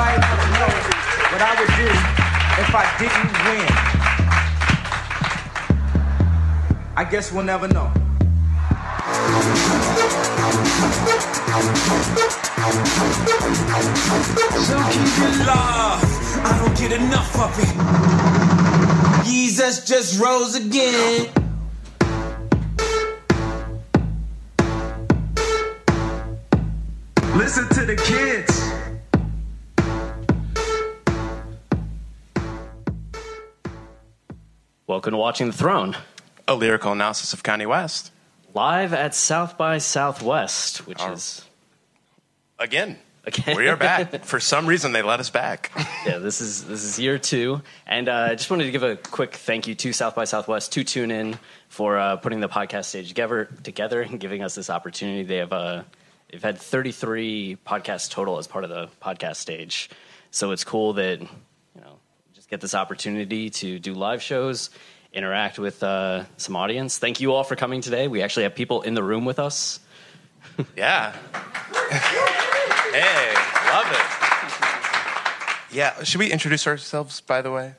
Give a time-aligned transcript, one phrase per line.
[0.00, 0.70] Anybody want to know
[1.30, 1.88] what I would do
[2.62, 3.68] if I didn't win?
[6.96, 7.92] I guess we'll never know.
[14.64, 16.00] So keep it love.
[16.44, 17.68] I don't get enough of it.
[19.26, 21.28] Jesus just rose again.
[27.36, 28.69] Listen to the kids.
[34.90, 35.96] Welcome to Watching the Throne,
[36.48, 38.10] A lyrical analysis of Kanye West.
[38.54, 41.44] live at South by Southwest, which Our- is
[42.58, 42.98] Again.
[43.24, 43.56] Again.
[43.56, 44.24] We are back.
[44.24, 45.70] For some reason, they let us back.
[46.04, 48.96] yeah, this is this is year two, and uh, I just wanted to give a
[48.96, 51.38] quick thank you to South by Southwest to TuneIn
[51.68, 55.22] for uh, putting the podcast stage together together and giving us this opportunity.
[55.22, 55.84] They have uh,
[56.32, 59.88] they've had 33 podcasts total as part of the podcast stage,
[60.32, 61.49] so it's cool that you know just
[62.50, 64.70] get this opportunity to do live shows,
[65.12, 66.98] interact with uh, some audience.
[66.98, 68.08] Thank you all for coming today.
[68.08, 69.80] We actually have people in the room with us.
[70.76, 71.12] Yeah.
[72.92, 73.34] hey,
[73.72, 75.74] love it.
[75.74, 77.74] Yeah, should we introduce ourselves, by the way?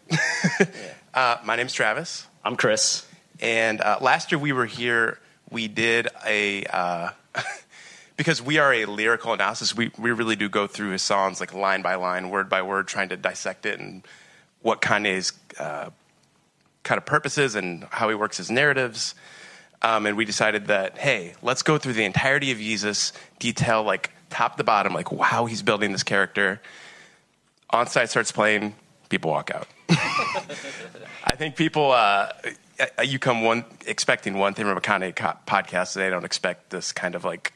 [1.14, 2.26] uh, my name's Travis.
[2.44, 3.06] I'm Chris.
[3.40, 5.20] And uh, last year we were here,
[5.52, 6.64] we did a.
[6.66, 7.10] Uh,
[8.18, 11.54] because we are a lyrical analysis, we, we really do go through his songs like
[11.54, 14.02] line by line, word by word, trying to dissect it and
[14.62, 15.90] what Kanye's uh,
[16.84, 19.16] kind of purposes and how he works his narratives.
[19.82, 24.12] Um, and we decided that, hey, let's go through the entirety of Yeezus, detail like
[24.30, 26.62] top to bottom, like how he's building this character.
[27.72, 28.76] On Sight starts playing,
[29.10, 29.68] people walk out.
[29.90, 32.30] I think people, uh,
[33.04, 36.92] you come one expecting one thing from a Kanye co- podcast, they don't expect this
[36.92, 37.54] kind of like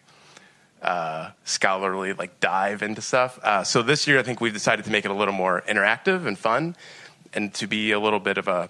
[0.82, 3.40] uh, scholarly like dive into stuff.
[3.44, 6.26] Uh, so this year, I think we've decided to make it a little more interactive
[6.26, 6.76] and fun,
[7.34, 8.70] and to be a little bit of a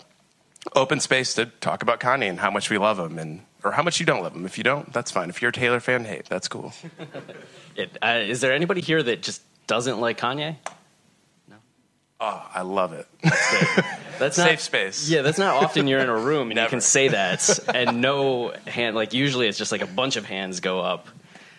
[0.75, 3.83] open space to talk about Kanye and how much we love him, and or how
[3.83, 4.45] much you don't love him.
[4.45, 5.29] If you don't, that's fine.
[5.29, 6.73] If you're a Taylor fan, hey, that's cool.
[7.77, 10.55] It, uh, is there anybody here that just doesn't like Kanye?
[11.49, 11.55] No.
[12.21, 13.05] Oh, I love it.
[14.17, 15.09] That's Safe not, space.
[15.09, 18.53] Yeah, that's not often you're in a room and you can say that, and no
[18.65, 18.95] hand.
[18.95, 21.09] Like usually, it's just like a bunch of hands go up.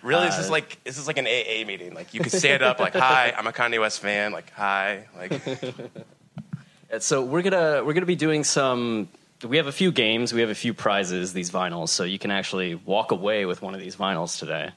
[0.07, 1.93] Really, this is like this is like an AA meeting.
[1.93, 5.43] Like you could stand up, like, "Hi, I'm a Kanye West fan." Like, "Hi," like,
[7.01, 9.09] So we're gonna we're gonna be doing some.
[9.47, 10.33] We have a few games.
[10.33, 11.33] We have a few prizes.
[11.33, 14.71] These vinyls, so you can actually walk away with one of these vinyls today.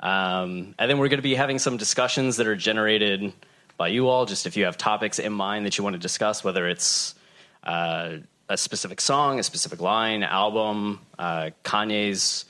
[0.00, 3.32] Um, and then we're going to be having some discussions that are generated
[3.76, 4.26] by you all.
[4.26, 7.16] Just if you have topics in mind that you want to discuss, whether it's
[7.64, 8.18] uh,
[8.48, 12.44] a specific song, a specific line, album, uh, Kanye's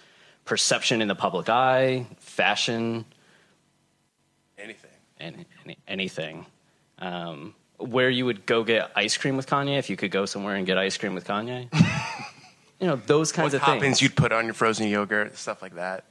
[0.44, 2.06] perception in the public eye,
[2.38, 3.04] fashion,
[4.56, 4.90] anything.
[5.18, 6.46] any, any, anything.
[7.00, 10.54] Um, where you would go get ice cream with Kanye if you could go somewhere
[10.54, 11.68] and get ice cream with Kanye.
[12.80, 14.02] you know those kinds What of toppings things.
[14.02, 16.04] you'd put on your frozen yogurt, stuff like that.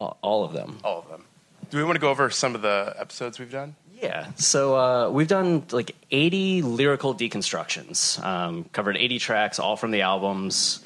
[0.00, 0.78] all, all of them.
[0.82, 1.24] All of them.
[1.70, 3.76] Do we want to go over some of the episodes we've done?
[4.02, 4.26] Yeah.
[4.36, 10.00] So uh, we've done like 80 lyrical deconstructions, um, covered 80 tracks, all from the
[10.02, 10.80] albums.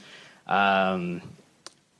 [0.47, 1.23] Um,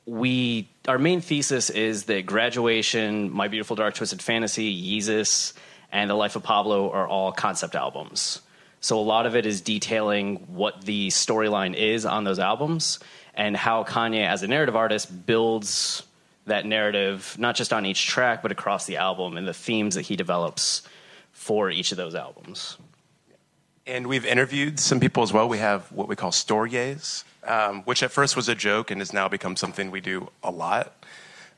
[0.05, 5.53] we our main thesis is that graduation, My Beautiful Dark Twisted Fantasy, Yeezus,
[5.91, 8.41] and The Life of Pablo are all concept albums.
[8.81, 12.99] So a lot of it is detailing what the storyline is on those albums
[13.33, 16.03] and how Kanye, as a narrative artist, builds
[16.45, 20.03] that narrative not just on each track but across the album and the themes that
[20.03, 20.83] he develops
[21.31, 22.77] for each of those albums.
[23.87, 25.49] And we've interviewed some people as well.
[25.49, 29.13] We have what we call stories, um, which at first was a joke and has
[29.13, 30.93] now become something we do a lot.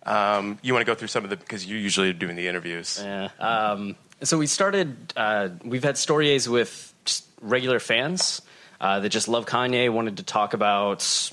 [0.03, 2.47] Um, you want to go through some of the because you usually are doing the
[2.47, 3.01] interviews.
[3.03, 3.29] Yeah.
[3.39, 5.13] Um, so we started.
[5.15, 6.93] Uh, we've had stories with
[7.41, 8.41] regular fans
[8.79, 11.31] uh, that just love Kanye, wanted to talk about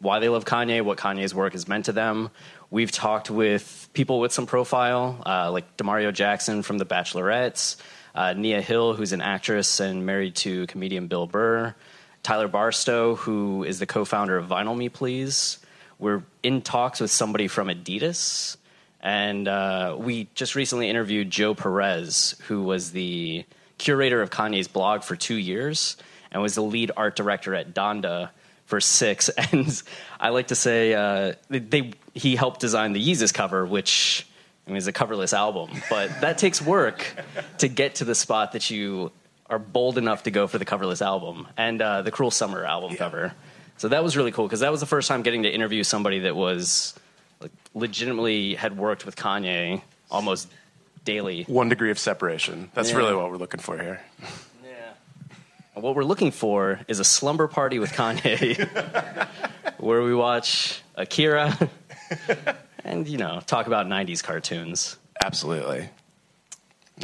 [0.00, 2.30] why they love Kanye, what Kanye's work has meant to them.
[2.70, 7.76] We've talked with people with some profile, uh, like Demario Jackson from The Bachelorettes,
[8.14, 11.74] uh, Nia Hill, who's an actress and married to comedian Bill Burr,
[12.24, 15.58] Tyler Barstow, who is the co-founder of Vinyl Me Please.
[15.98, 18.56] We're in talks with somebody from Adidas.
[19.02, 23.44] And uh, we just recently interviewed Joe Perez, who was the
[23.76, 25.98] curator of Kanye's blog for two years
[26.32, 28.30] and was the lead art director at Donda
[28.64, 29.28] for six.
[29.52, 29.82] And
[30.18, 34.26] I like to say uh, they, he helped design the Yeezus cover, which
[34.66, 35.78] I mean, is a coverless album.
[35.90, 37.04] But that takes work
[37.58, 39.12] to get to the spot that you
[39.50, 42.96] are bold enough to go for the coverless album and uh, the Cruel Summer album
[42.96, 43.34] cover.
[43.76, 46.20] So that was really cool because that was the first time getting to interview somebody
[46.20, 46.94] that was
[47.40, 50.48] like, legitimately had worked with Kanye almost
[51.04, 51.42] daily.
[51.44, 52.70] One degree of separation.
[52.74, 52.96] That's Yeah.
[52.98, 54.00] really what we're looking for here.
[54.64, 54.70] Yeah.
[55.74, 59.28] What we're looking for is a slumber party with Kanye,
[59.78, 61.58] where we watch Akira
[62.84, 64.96] and you know talk about '90s cartoons.
[65.22, 65.88] Absolutely.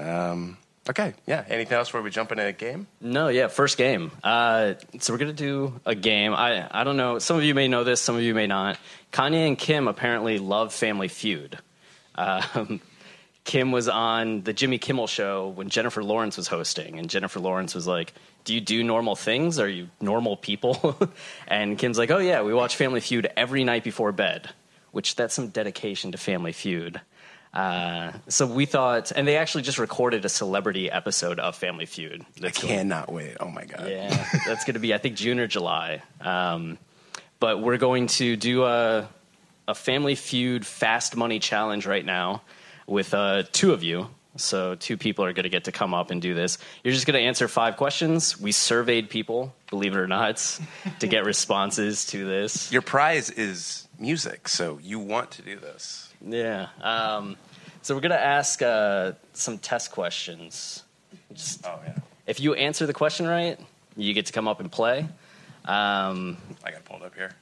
[0.00, 0.56] Um,
[0.90, 1.14] okay.
[1.26, 1.44] Yeah.
[1.48, 2.86] Anything else before we jump into a game?
[3.00, 4.10] No, yeah, first game.
[4.22, 6.34] Uh, so we're gonna do a game.
[6.34, 7.18] I I don't know.
[7.18, 8.00] Some of you may know this.
[8.00, 8.78] Some of you may not.
[9.12, 11.58] Kanye and Kim apparently love Family Feud.
[12.14, 12.80] Um,
[13.44, 17.74] Kim was on the Jimmy Kimmel show when Jennifer Lawrence was hosting, and Jennifer Lawrence
[17.74, 18.12] was like,
[18.44, 19.58] "Do you do normal things?
[19.58, 20.98] Are you normal people?"
[21.48, 24.50] and Kim's like, "Oh yeah, we watch Family Feud every night before bed."
[24.92, 27.00] Which that's some dedication to Family Feud.
[27.52, 32.22] Uh, so we thought, and they actually just recorded a celebrity episode of Family Feud.
[32.22, 33.36] I That's going- cannot wait.
[33.40, 33.88] Oh my god.
[33.88, 34.08] yeah,
[34.46, 36.02] that's going to be I think June or July.
[36.20, 36.78] Um,
[37.40, 39.08] but we're going to do a
[39.66, 42.42] a Family Feud Fast Money challenge right now
[42.86, 44.08] with uh, two of you.
[44.36, 46.56] So two people are going to get to come up and do this.
[46.84, 48.40] You're just going to answer five questions.
[48.40, 50.36] We surveyed people, believe it or not,
[51.00, 52.70] to get responses to this.
[52.72, 56.09] Your prize is music, so you want to do this.
[56.24, 56.68] Yeah.
[56.82, 57.36] Um,
[57.82, 60.82] so we're going to ask uh, some test questions.
[61.32, 61.94] Just, Oh yeah.
[62.26, 63.58] if you answer the question right,
[63.96, 65.00] you get to come up and play.
[65.64, 67.32] Um, I got pulled up here.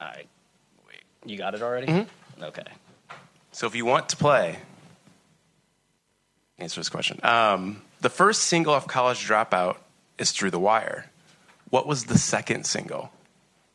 [0.00, 0.26] All right.
[0.86, 1.86] Wait, you got it already?
[1.86, 2.42] Mm-hmm.
[2.44, 2.64] Okay.
[3.52, 4.58] So if you want to play,
[6.58, 7.20] answer this question.
[7.22, 9.76] Um, the first single of College Dropout
[10.18, 11.10] is Through the Wire.
[11.70, 13.10] What was the second single?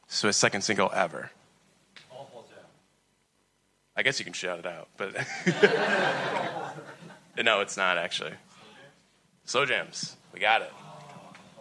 [0.08, 1.32] So a second single ever.
[3.96, 5.14] I guess you can shout it out, but
[7.44, 8.34] no, it's not actually.
[9.46, 10.72] Slow jams, we got it.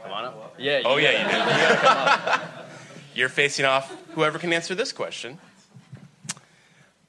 [0.03, 0.55] Come on up.
[0.59, 0.83] Yeah.
[0.85, 1.33] Oh yeah, you did.
[1.33, 2.41] You gotta.
[3.15, 5.39] You're facing off whoever can answer this question.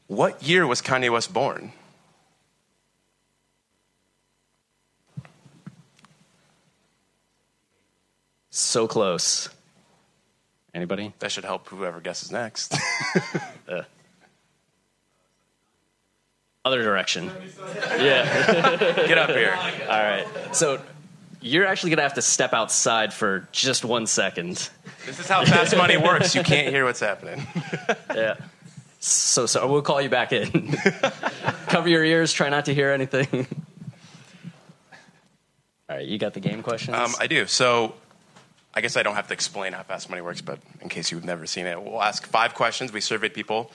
[0.07, 1.71] What year was Kanye West born?
[8.51, 9.49] So close.
[10.73, 11.13] Anybody?
[11.19, 12.75] That should help whoever guesses next.
[16.65, 17.31] Other direction.
[17.99, 18.85] yeah.
[19.07, 19.53] Get up here.
[19.53, 20.25] All right.
[20.51, 20.81] So
[21.39, 24.67] you're actually going to have to step outside for just one second.
[25.05, 26.33] This is how fast money works.
[26.33, 27.45] You can't hear what's happening.
[28.15, 28.35] Yeah.
[28.99, 30.71] So, so we'll call you back in.
[31.67, 32.33] Cover your ears.
[32.33, 33.45] Try not to hear anything.
[35.87, 36.07] All right.
[36.07, 36.97] You got the game questions?
[36.97, 37.45] Um, I do.
[37.45, 37.93] So
[38.73, 41.25] I guess I don't have to explain how fast money works, but in case you've
[41.25, 42.91] never seen it, we'll ask five questions.
[42.91, 43.69] We surveyed people.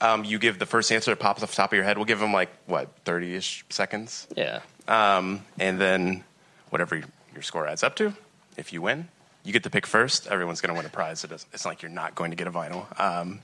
[0.00, 1.96] Um, you give the first answer that pops off the top of your head.
[1.96, 4.26] We'll give them like, what, 30 ish seconds?
[4.36, 4.60] yeah.
[4.86, 6.24] Um, and then
[6.68, 6.96] whatever
[7.32, 8.12] your score adds up to,
[8.56, 9.08] if you win,
[9.44, 10.26] you get to pick first.
[10.26, 11.24] Everyone's going to win a prize.
[11.24, 13.00] It it's not like you're not going to get a vinyl.
[13.00, 13.40] Um,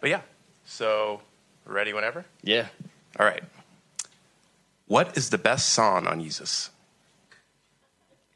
[0.00, 0.22] but yeah,
[0.64, 1.20] so
[1.64, 2.24] ready whenever?
[2.42, 2.66] Yeah.
[3.18, 3.42] All right.
[4.86, 6.70] What is the best song on Yeezus?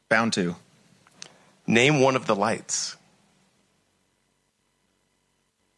[0.07, 0.55] Bound 2.
[1.67, 2.95] Name one of the lights.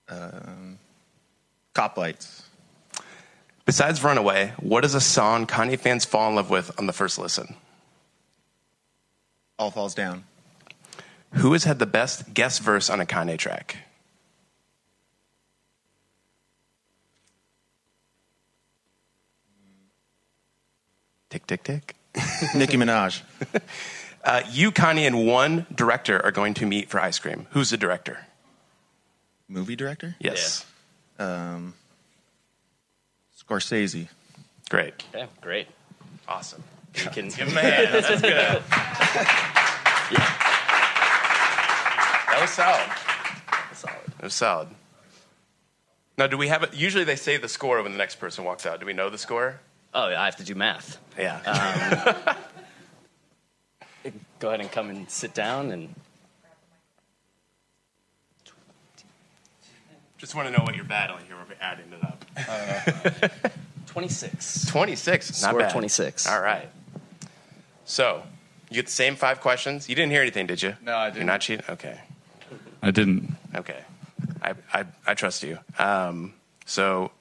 [0.09, 0.86] Cop
[1.97, 2.43] lights.
[3.65, 7.19] Besides Runaway, what is a song Kanye fans fall in love with on the first
[7.19, 7.55] listen?
[9.59, 10.23] All falls down.
[11.33, 13.77] Who has had the best guest verse on a Kanye track?
[21.29, 21.95] Tick, tick, tick.
[22.55, 23.21] Nicki Minaj.
[24.23, 27.47] Uh, you, Kanye, and one director are going to meet for ice cream.
[27.51, 28.25] Who's the director?
[29.47, 30.17] Movie director?
[30.19, 30.65] Yes.
[31.19, 31.73] Um,
[33.37, 34.07] Scorsese.
[34.69, 35.03] Great.
[35.13, 35.27] Okay.
[35.41, 35.67] Great.
[36.27, 36.63] Awesome.
[36.95, 37.29] You can.
[37.29, 37.93] Give him a hand.
[37.93, 38.21] That's good.
[40.11, 40.37] yeah.
[42.31, 42.91] That was solid.
[43.73, 44.13] Solid.
[44.19, 44.67] It was solid.
[46.17, 46.73] Now, do we have it?
[46.73, 48.79] Usually they say the score when the next person walks out.
[48.79, 49.59] Do we know the score?
[49.93, 50.97] Oh, yeah, I have to do math.
[51.17, 52.35] Yeah.
[54.39, 55.93] Go ahead and come and sit down and
[60.17, 61.35] Just want to know what you're battling here.
[61.37, 63.41] We're adding it up.
[63.87, 64.65] 26.
[64.65, 65.41] 26.
[65.41, 65.71] Not Score bad.
[65.71, 66.27] 26.
[66.27, 66.69] All right.
[67.85, 68.23] So,
[68.69, 69.87] you get the same five questions.
[69.87, 70.75] You didn't hear anything, did you?
[70.83, 71.25] No, I didn't.
[71.27, 71.41] You're didn't.
[71.41, 71.65] cheating?
[71.69, 71.99] Okay.
[72.81, 73.35] I didn't.
[73.55, 73.79] Okay.
[74.41, 75.59] I, I, I trust you.
[75.79, 76.33] Um,
[76.65, 77.11] so,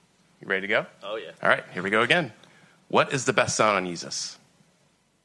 [0.41, 0.87] you ready to go?
[1.03, 1.31] Oh yeah.
[1.43, 2.33] All right, here we go again.
[2.89, 4.37] What is the best song on Yeezus?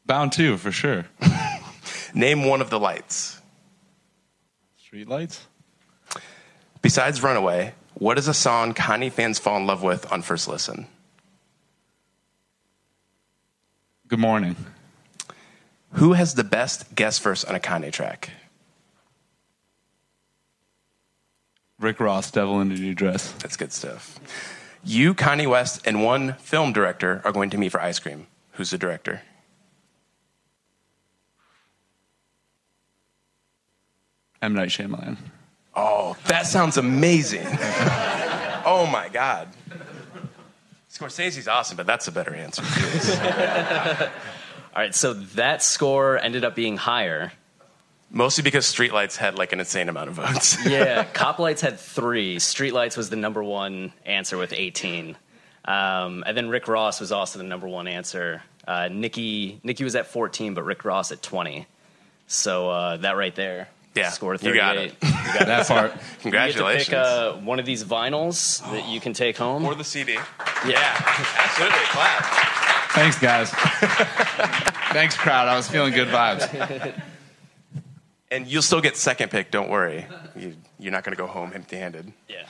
[0.05, 1.05] Bound 2 for sure.
[2.13, 3.39] Name one of the lights.
[4.85, 5.39] Streetlights.
[6.81, 10.87] Besides Runaway, what is a song Kanye fans fall in love with on first listen?
[14.07, 14.55] Good morning.
[15.93, 18.31] Who has the best guest verse on a Kanye track?
[21.79, 23.31] Rick Ross, Devil in a New Dress.
[23.33, 24.19] That's good stuff.
[24.83, 28.27] You, Kanye West, and one film director are going to meet for ice cream.
[28.53, 29.21] Who's the director?
[34.41, 35.17] M Night Shyamalan.
[35.75, 37.45] Oh, that sounds amazing.
[38.65, 39.47] oh my God.
[40.91, 42.63] Scorsese's awesome, but that's a better answer.
[44.75, 47.31] All right, so that score ended up being higher.
[48.09, 50.57] Mostly because Streetlights had like an insane amount of votes.
[50.69, 52.37] Yeah, Cop Lights had three.
[52.37, 55.15] Streetlights was the number one answer with 18.
[55.63, 58.41] Um, and then Rick Ross was also the number one answer.
[58.67, 61.65] Uh, Nicki, Nicki was at 14, but Rick Ross at 20.
[62.27, 63.69] So uh, that right there.
[63.93, 64.57] Yeah, Score you 38.
[64.57, 64.93] got it.
[65.01, 65.93] You got That part.
[66.21, 66.87] Congratulations.
[66.87, 69.65] You get to pick uh, one of these vinyls that you can take home.
[69.65, 70.13] or the CD.
[70.65, 70.95] yeah.
[71.37, 71.77] Absolutely.
[71.89, 72.23] Clap.
[72.91, 73.49] Thanks, guys.
[74.93, 75.47] Thanks, crowd.
[75.47, 76.93] I was feeling good vibes.
[78.33, 80.05] And you'll still get second pick, don't worry.
[80.37, 82.13] You, you're not going to go home empty handed.
[82.29, 82.45] Yeah.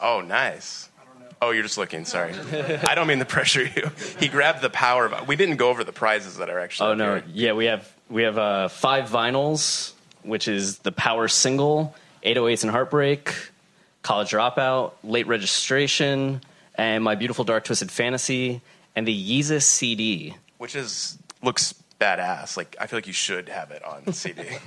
[0.00, 0.88] Oh, nice.
[1.42, 2.04] Oh, you're just looking.
[2.04, 2.32] Sorry.
[2.88, 3.90] I don't mean to pressure you.
[4.20, 5.06] He grabbed the power.
[5.06, 6.90] Of, we didn't go over the prizes that are actually.
[6.90, 7.24] Oh up no, here.
[7.32, 9.94] yeah, we have we have uh, five vinyls,
[10.26, 13.34] which is the Power Single, 808s and Heartbreak,
[14.02, 16.40] College Dropout, Late Registration,
[16.74, 18.60] and My Beautiful Dark Twisted Fantasy,
[18.94, 20.34] and the Yeezus CD.
[20.58, 22.56] Which is looks badass.
[22.56, 24.42] Like I feel like you should have it on CD.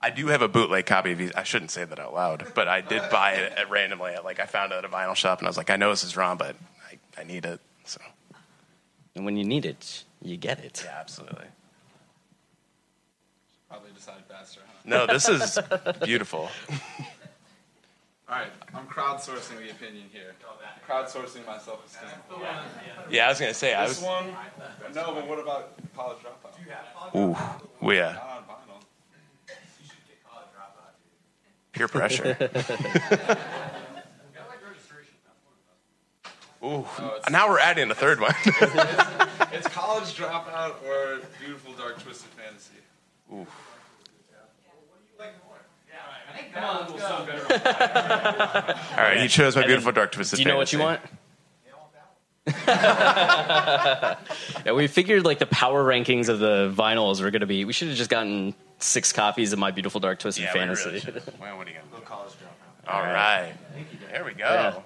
[0.00, 1.32] I do have a bootleg copy of these.
[1.32, 4.14] I shouldn't say that out loud, but I did buy it at randomly.
[4.24, 6.02] Like I found it at a vinyl shop, and I was like, I know this
[6.02, 6.56] is wrong, but
[6.90, 7.60] I, I need it.
[7.84, 8.00] So
[9.14, 10.82] And when you need it, you get it.
[10.84, 11.44] yeah, absolutely.
[13.72, 14.72] Probably decide faster, huh?
[14.84, 15.58] No, this is
[16.04, 16.50] beautiful.
[18.28, 20.34] All right, I'm crowdsourcing the opinion here.
[20.86, 22.10] Crowdsourcing my self-esteem.
[23.10, 24.06] Yeah, I was gonna say I This was.
[24.06, 24.26] one,
[24.94, 27.16] no, but what about College Dropout?
[27.16, 27.34] Ooh,
[27.80, 28.82] well, yeah, Not on vinyl.
[31.72, 32.36] peer pressure.
[36.62, 36.84] Ooh,
[37.30, 38.34] now we're adding a third one.
[39.50, 42.74] It's College Dropout or Beautiful Dark Twisted Fantasy.
[47.52, 50.36] All right, he chose my beautiful dark twisted.
[50.38, 51.00] Do you know what you want?
[52.66, 54.16] yeah,
[54.74, 57.64] we figured like the power rankings of the vinyls were going to be.
[57.64, 60.90] We should have just gotten six copies of My Beautiful Dark Twisted Yeah, we Fantasy.
[60.90, 61.20] really.
[61.40, 62.88] Well, what are you gonna do?
[62.88, 63.52] All right,
[64.10, 64.44] there we go.
[64.44, 64.80] Yeah.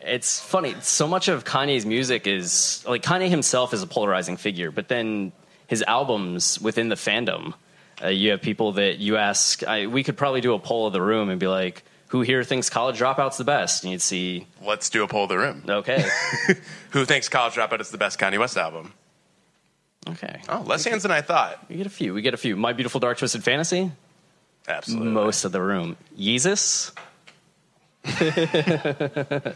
[0.00, 0.76] it's funny.
[0.80, 5.32] So much of Kanye's music is like Kanye himself is a polarizing figure, but then
[5.66, 7.54] his albums within the fandom,
[8.02, 9.62] uh, you have people that you ask.
[9.64, 12.44] I, we could probably do a poll of the room and be like, "Who here
[12.44, 15.62] thinks College Dropout's the best?" And you'd see, Let's do a poll of the room.
[15.68, 16.08] okay,
[16.90, 18.92] Who thinks College Dropout is the best Kanye West album?
[20.08, 20.40] okay.
[20.48, 21.64] Oh, less hands than I thought.
[21.68, 22.12] We get a few.
[22.14, 22.56] We get a few.
[22.56, 23.90] My Beautiful Dark Twisted Fantasy.
[24.68, 25.08] Absolutely.
[25.10, 25.96] Most of the room.
[26.18, 26.92] Yeezus.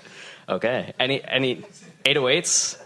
[0.48, 0.92] okay.
[0.98, 1.64] Any any
[2.04, 2.78] 808s?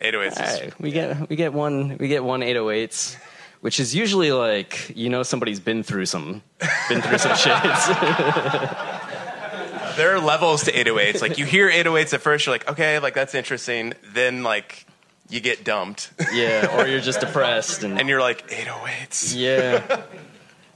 [0.00, 0.40] 808s.
[0.40, 0.80] All right.
[0.80, 3.16] We get we get one we get one 808s,
[3.62, 6.42] which is usually like you know somebody's been through some
[6.88, 7.52] been through some shit.
[9.96, 11.20] There are levels to 808s.
[11.20, 13.92] Like you hear 808s at first, you're like, okay, like that's interesting.
[14.14, 14.86] Then like
[15.28, 19.34] you get dumped, yeah, or you're just depressed and, and you're like 808s.
[19.36, 20.02] yeah.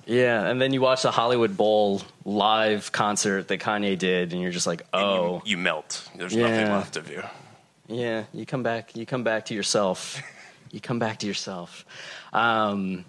[0.08, 4.52] Yeah, and then you watch the Hollywood Bowl live concert that Kanye did, and you're
[4.52, 6.08] just like, "Oh, You melt.
[6.14, 7.24] There's nothing left of you.
[7.88, 8.94] Yeah, you come back.
[8.94, 10.22] You come back to yourself.
[10.70, 11.84] you come back to yourself.
[12.32, 13.04] Um,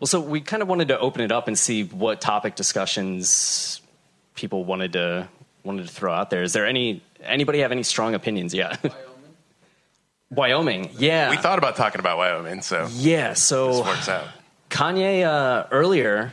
[0.00, 3.80] well, so we kind of wanted to open it up and see what topic discussions
[4.34, 5.28] people wanted to
[5.64, 6.42] wanted to throw out there.
[6.42, 8.54] Is there any anybody have any strong opinions?
[8.54, 8.78] yet?
[10.30, 10.90] Wyoming.
[10.98, 13.30] Yeah, We thought about talking about Wyoming, so yeah.
[13.30, 14.28] this So works out.
[14.70, 16.32] Kanye uh, earlier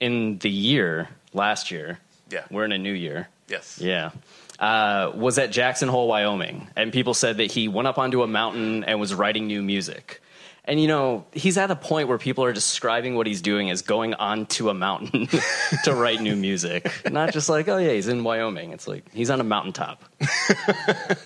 [0.00, 2.00] in the year last year.
[2.30, 2.44] Yeah.
[2.50, 3.28] we're in a new year.
[3.48, 3.78] Yes.
[3.80, 4.10] Yeah.
[4.58, 6.66] Uh, was at Jackson Hole, Wyoming.
[6.74, 10.20] And people said that he went up onto a mountain and was writing new music.
[10.66, 13.82] And, you know, he's at a point where people are describing what he's doing as
[13.82, 15.26] going onto a mountain
[15.84, 16.90] to write new music.
[17.10, 18.72] Not just like, oh, yeah, he's in Wyoming.
[18.72, 20.02] It's like he's on a mountaintop.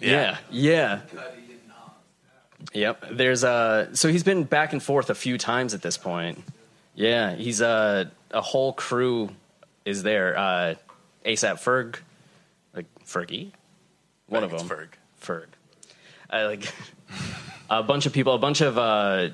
[0.00, 0.38] Yeah.
[0.50, 1.00] Yeah.
[2.72, 3.04] Yep.
[3.12, 6.42] There's uh so he's been back and forth a few times at this point.
[6.94, 9.30] Yeah, he's uh a whole crew
[9.84, 10.38] is there.
[10.38, 10.74] Uh
[11.24, 11.96] ASAP Ferg
[12.74, 13.52] like Fergie?
[14.26, 14.60] One I of them.
[14.60, 14.88] it's Ferg.
[15.22, 15.46] Ferg.
[16.30, 16.72] I like
[17.68, 19.28] a bunch of people, a bunch of uh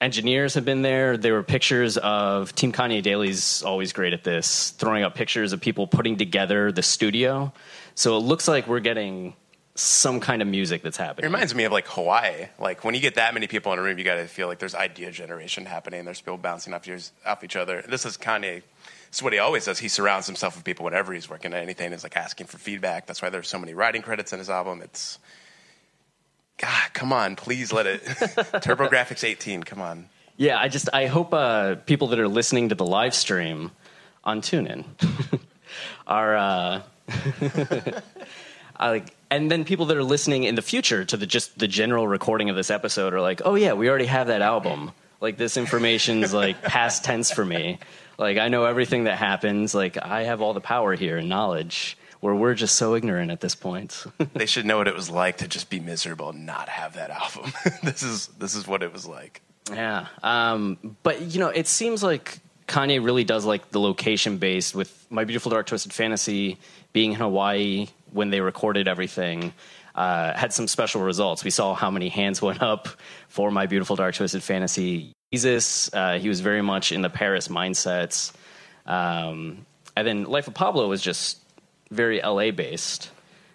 [0.00, 1.16] engineers have been there.
[1.16, 5.60] There were pictures of Team Kanye Daily's always great at this, throwing up pictures of
[5.60, 7.52] people putting together the studio.
[7.94, 9.34] So it looks like we're getting
[9.74, 11.24] some kind of music that's happening.
[11.24, 12.46] It reminds me of like Hawaii.
[12.58, 14.58] Like when you get that many people in a room, you got to feel like
[14.58, 16.04] there's idea generation happening.
[16.04, 17.84] There's people bouncing off, yours, off each other.
[17.88, 18.62] This is Kanye.
[19.12, 19.78] Is what he always does.
[19.78, 21.92] He surrounds himself with people whenever he's working on anything.
[21.92, 23.06] Is like asking for feedback.
[23.06, 24.82] That's why there's so many writing credits in his album.
[24.82, 25.18] It's
[26.58, 28.04] God, come on, please let it.
[28.04, 30.08] TurboGrafx 18, come on.
[30.36, 33.72] Yeah, I just I hope uh, people that are listening to the live stream
[34.24, 34.84] on TuneIn
[36.06, 36.82] are uh,
[38.76, 41.66] I like, and then people that are listening in the future to the just the
[41.66, 44.92] general recording of this episode are like, oh yeah, we already have that album.
[45.20, 47.78] Like this information's like past tense for me.
[48.16, 49.74] Like I know everything that happens.
[49.74, 51.98] Like I have all the power here and knowledge.
[52.20, 54.04] Where we're just so ignorant at this point.
[54.34, 57.10] They should know what it was like to just be miserable and not have that
[57.10, 57.52] album.
[57.82, 59.40] this is this is what it was like.
[59.72, 60.06] Yeah.
[60.22, 65.06] Um, but, you know, it seems like Kanye really does like the location based with
[65.10, 66.58] My Beautiful Dark Twisted Fantasy
[66.92, 69.52] being in Hawaii when they recorded everything.
[69.94, 71.42] Uh, had some special results.
[71.42, 72.88] We saw how many hands went up
[73.28, 75.12] for My Beautiful Dark Twisted Fantasy.
[75.34, 78.32] Yeezus, uh, he was very much in the Paris mindsets.
[78.86, 81.38] Um, and then Life of Pablo was just
[81.90, 83.10] very LA based.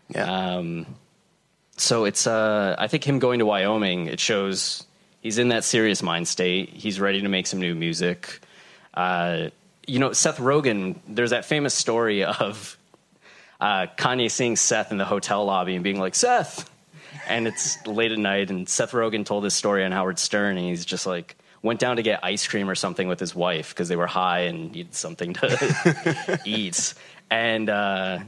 [0.09, 0.55] Yeah.
[0.55, 0.85] Um,
[1.77, 4.85] so it's uh, I think him going to Wyoming it shows
[5.21, 6.69] he's in that serious mind state.
[6.69, 8.41] He's ready to make some new music.
[8.93, 9.49] Uh,
[9.87, 10.97] you know, Seth Rogen.
[11.07, 12.77] There's that famous story of
[13.59, 16.69] uh, Kanye seeing Seth in the hotel lobby and being like, "Seth,"
[17.27, 20.65] and it's late at night, and Seth Rogen told this story on Howard Stern, and
[20.65, 23.87] he's just like went down to get ice cream or something with his wife because
[23.87, 26.93] they were high and needed something to eat,
[27.29, 27.69] and.
[27.69, 28.19] Uh,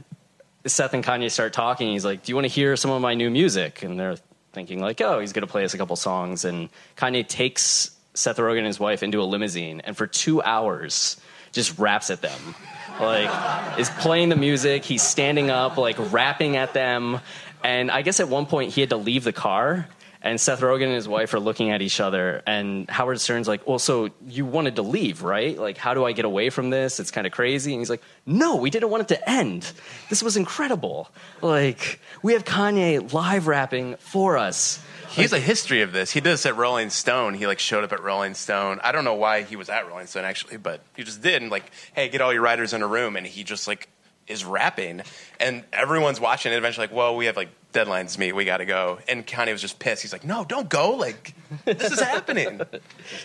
[0.66, 1.92] Seth and Kanye start talking.
[1.92, 4.16] He's like, "Do you want to hear some of my new music?" And they're
[4.52, 8.38] thinking like, "Oh, he's going to play us a couple songs." And Kanye takes Seth
[8.38, 11.18] Rogen and his wife into a limousine, and for two hours,
[11.52, 12.54] just raps at them.
[13.00, 14.84] Like, is playing the music.
[14.84, 17.20] He's standing up, like rapping at them.
[17.62, 19.88] And I guess at one point he had to leave the car.
[20.26, 23.66] And Seth Rogen and his wife are looking at each other, and Howard Stern's like,
[23.66, 25.56] "Well, so you wanted to leave, right?
[25.56, 26.98] Like, how do I get away from this?
[27.00, 29.70] It's kind of crazy." And he's like, "No, we didn't want it to end.
[30.10, 31.10] This was incredible.
[31.42, 34.80] Like, we have Kanye live rapping for us.
[35.10, 36.10] He has a history of this.
[36.10, 37.34] He did this at Rolling Stone.
[37.34, 38.80] He like showed up at Rolling Stone.
[38.82, 41.40] I don't know why he was at Rolling Stone actually, but he just did.
[41.40, 43.88] And like, hey, get all your writers in a room, and he just like
[44.28, 45.02] is rapping,
[45.40, 46.56] and everyone's watching it.
[46.56, 48.32] Eventually, like, well, we have like deadlines to meet.
[48.32, 48.98] We got to go.
[49.08, 50.02] And Kanye was just pissed.
[50.02, 50.94] He's like, no, don't go.
[50.94, 51.34] Like,
[51.64, 52.60] this is happening.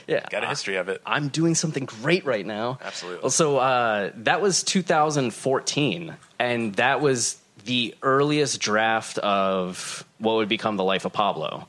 [0.07, 1.01] Yeah, Got a history of it.
[1.05, 2.77] I'm doing something great right now.
[2.83, 3.21] Absolutely.
[3.21, 10.49] Well, so uh, that was 2014, and that was the earliest draft of what would
[10.49, 11.67] become the life of Pablo.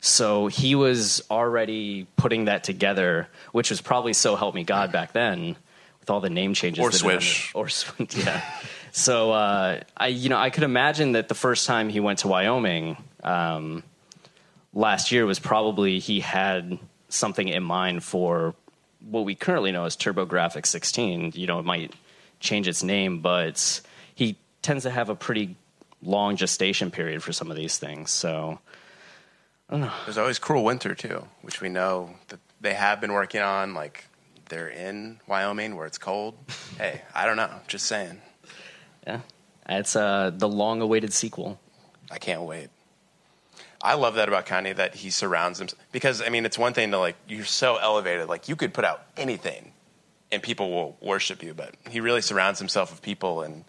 [0.00, 5.12] So he was already putting that together, which was probably so help me God back
[5.12, 5.56] then
[6.10, 6.82] with all the name changes.
[6.84, 7.52] Or that had been- Swish.
[7.54, 8.42] Or Swish, yeah.
[8.92, 12.28] so uh, I, you know, I could imagine that the first time he went to
[12.28, 13.82] Wyoming um,
[14.74, 18.54] last year was probably he had something in mind for
[19.00, 21.32] what we currently know as TurboGrafx 16.
[21.34, 21.94] You know, it might
[22.40, 23.80] change its name, but
[24.14, 25.56] he tends to have a pretty
[26.02, 28.10] long gestation period for some of these things.
[28.10, 28.58] So
[29.68, 29.92] I don't know.
[30.04, 33.74] There's always Cruel Winter too, which we know that they have been working on.
[33.74, 34.06] Like,
[34.50, 36.34] they're in Wyoming where it's cold.
[36.76, 37.50] hey, I don't know.
[37.66, 38.20] Just saying.
[39.06, 39.20] yeah,
[39.68, 41.58] it's uh, the long-awaited sequel.
[42.10, 42.68] I can't wait.
[43.82, 46.90] I love that about Kanye that he surrounds himself because I mean it's one thing
[46.90, 49.72] to like you're so elevated like you could put out anything
[50.30, 53.64] and people will worship you but he really surrounds himself with people and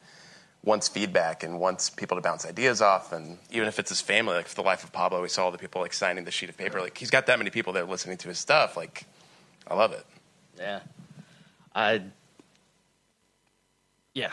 [0.65, 4.33] wants feedback and wants people to bounce ideas off and even if it's his family
[4.33, 6.49] like for the life of Pablo we saw all the people like signing the sheet
[6.49, 9.05] of paper like he's got that many people that are listening to his stuff like
[9.65, 10.05] I love it.
[10.61, 10.79] Yeah,
[11.75, 12.01] I.
[14.13, 14.31] Yeah,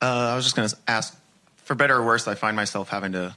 [0.00, 1.18] Uh, I was just going to ask,
[1.56, 3.34] for better or worse, I find myself having to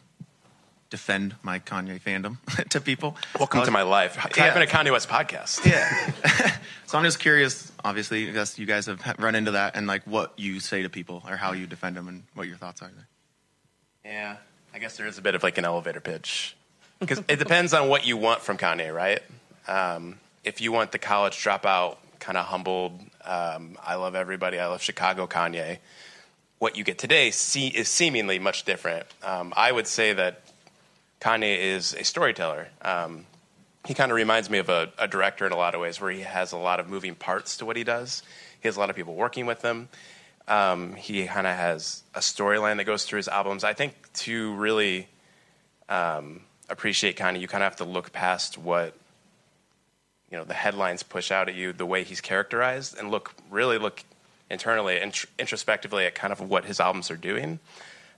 [0.89, 2.37] defend my Kanye fandom
[2.69, 3.15] to people.
[3.39, 4.17] Welcome was- to my life.
[4.35, 4.43] Yeah.
[4.45, 5.65] I've been a Kanye West podcast.
[5.65, 6.11] Yeah.
[6.85, 7.71] so I'm just curious.
[7.83, 10.89] Obviously, I guess you guys have run into that, and like what you say to
[10.89, 13.07] people, or how you defend them, and what your thoughts are there.
[14.13, 14.35] Yeah,
[14.73, 16.55] I guess there is a bit of like an elevator pitch
[16.99, 19.21] because it depends on what you want from Kanye, right?
[19.67, 24.67] Um, if you want the college dropout, kind of humbled, um, I love everybody, I
[24.67, 25.79] love Chicago Kanye.
[26.59, 29.05] What you get today see, is seemingly much different.
[29.23, 30.41] Um, I would say that
[31.21, 32.67] Kanye is a storyteller.
[32.81, 33.25] Um,
[33.85, 36.11] he kind of reminds me of a, a director in a lot of ways, where
[36.11, 38.23] he has a lot of moving parts to what he does.
[38.61, 39.87] He has a lot of people working with him.
[40.49, 43.63] Um, he kind of has a storyline that goes through his albums.
[43.63, 45.07] I think to really
[45.87, 48.93] um, appreciate Kanye, you kind of have to look past what
[50.31, 53.77] you know the headlines push out at you, the way he's characterized, and look really
[53.77, 54.03] look
[54.49, 57.59] internally and tr- introspectively at kind of what his albums are doing.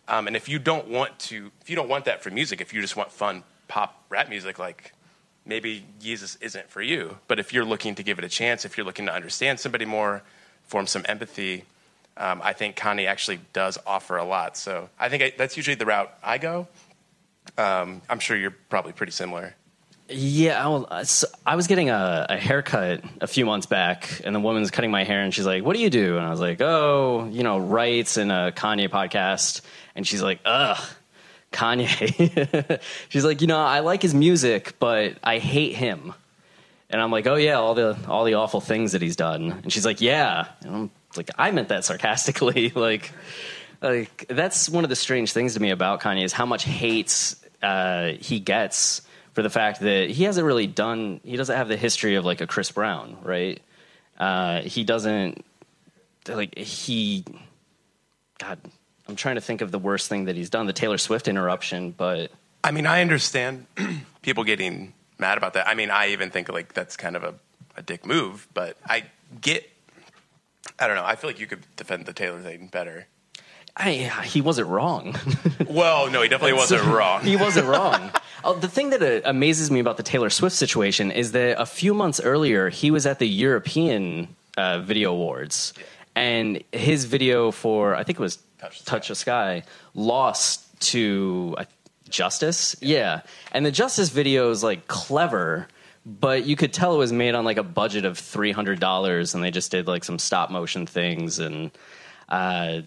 [0.07, 2.73] Um, and if you don't want to, if you don't want that for music, if
[2.73, 4.93] you just want fun pop rap music, like
[5.45, 7.17] maybe Yeezus isn't for you.
[7.27, 9.85] But if you're looking to give it a chance, if you're looking to understand somebody
[9.85, 10.21] more,
[10.63, 11.63] form some empathy,
[12.17, 14.57] um, I think Kanye actually does offer a lot.
[14.57, 16.67] So I think I, that's usually the route I go.
[17.57, 19.55] Um, I'm sure you're probably pretty similar.
[20.13, 24.41] Yeah, I was, I was getting a, a haircut a few months back, and the
[24.41, 26.59] woman's cutting my hair, and she's like, "What do you do?" And I was like,
[26.59, 29.61] "Oh, you know, writes in a Kanye podcast."
[29.95, 30.77] And she's like, "Ugh,
[31.53, 36.13] Kanye." she's like, "You know, I like his music, but I hate him."
[36.89, 39.71] And I'm like, "Oh yeah, all the all the awful things that he's done." And
[39.71, 43.13] she's like, "Yeah." And I'm like, "I meant that sarcastically." like,
[43.81, 47.35] like that's one of the strange things to me about Kanye is how much hate
[47.61, 49.01] uh, he gets
[49.33, 51.19] for the fact that he hasn't really done.
[51.23, 53.61] He doesn't have the history of like a Chris Brown, right?
[54.19, 55.45] Uh, he doesn't
[56.27, 57.23] like he.
[58.39, 58.59] God,
[59.07, 60.65] I'm trying to think of the worst thing that he's done.
[60.65, 62.31] The Taylor Swift interruption, but
[62.63, 63.65] I mean, I understand
[64.21, 65.67] people getting mad about that.
[65.67, 67.33] I mean, I even think like that's kind of a,
[67.77, 69.03] a dick move, but I
[69.39, 69.69] get.
[70.79, 71.05] I don't know.
[71.05, 73.07] I feel like you could defend the Taylor thing better.
[73.77, 73.93] I,
[74.25, 75.15] he wasn't wrong.
[75.69, 77.21] Well, no, he definitely wasn't wrong.
[77.23, 78.11] he wasn't wrong.
[78.43, 81.65] Oh, the thing that uh, amazes me about the Taylor Swift situation is that a
[81.67, 85.73] few months earlier, he was at the European uh, Video Awards,
[86.15, 89.61] and his video for I think it was Touch the Touch the Sky
[89.93, 91.65] lost to uh,
[92.09, 92.75] Justice.
[92.81, 95.67] Yeah, and the Justice video is like clever.
[96.03, 99.35] But you could tell it was made on like a budget of three hundred dollars,
[99.35, 101.69] and they just did like some stop motion things, and
[102.27, 102.81] uh,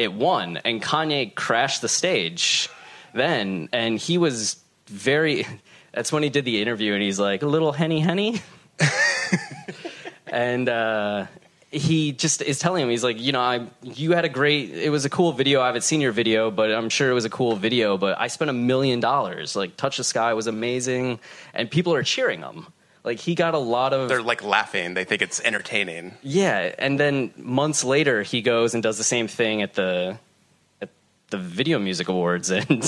[0.00, 0.56] it won.
[0.64, 2.70] And Kanye crashed the stage
[3.14, 5.46] then, and he was very.
[5.92, 8.40] That's when he did the interview, and he's like, "A little henny, henny,"
[10.26, 11.26] and uh,
[11.72, 14.70] he just is telling him, he's like, "You know, I you had a great.
[14.70, 15.60] It was a cool video.
[15.60, 17.98] I haven't seen your video, but I'm sure it was a cool video.
[17.98, 19.56] But I spent a million dollars.
[19.56, 21.18] Like, Touch the Sky was amazing,
[21.52, 22.68] and people are cheering him."
[23.02, 24.94] Like he got a lot of They're like laughing.
[24.94, 26.14] They think it's entertaining.
[26.22, 30.18] yeah, and then months later, he goes and does the same thing at the
[30.82, 30.90] at
[31.30, 32.82] the Video Music Awards, and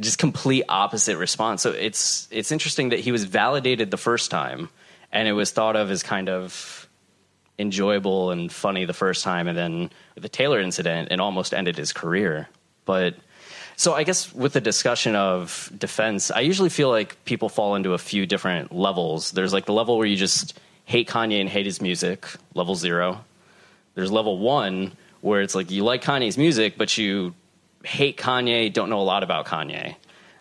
[0.00, 1.62] just complete opposite response.
[1.62, 4.70] So it's it's interesting that he was validated the first time,
[5.12, 6.88] and it was thought of as kind of
[7.58, 11.92] enjoyable and funny the first time, and then the Taylor incident, it almost ended his
[11.92, 12.48] career.
[12.86, 13.16] But
[13.76, 17.94] so I guess with the discussion of defense, I usually feel like people fall into
[17.94, 19.32] a few different levels.
[19.32, 23.24] There's like the level where you just hate Kanye and hate his music, level zero.
[23.94, 27.34] There's level one where it's like you like Kanye's music, but you
[27.84, 29.96] hate Kanye, don't know a lot about Kanye.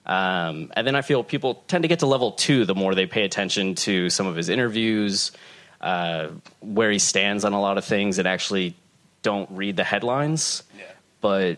[0.06, 3.06] Um, and then I feel people tend to get to level two the more they
[3.06, 5.32] pay attention to some of his interviews,
[5.80, 8.76] uh, where he stands on a lot of things, and actually
[9.22, 10.63] don't read the headlines,
[11.22, 11.58] but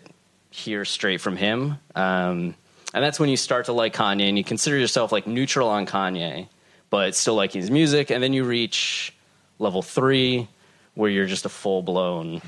[0.53, 1.79] hear straight from him.
[1.95, 2.53] Um,
[2.93, 5.87] and that's when you start to like Kanye and you consider yourself like neutral on
[5.87, 6.47] Kanye,
[6.91, 8.11] but still liking his music.
[8.11, 9.15] And then you reach
[9.57, 10.47] level three,
[10.93, 12.39] where you're just a full blown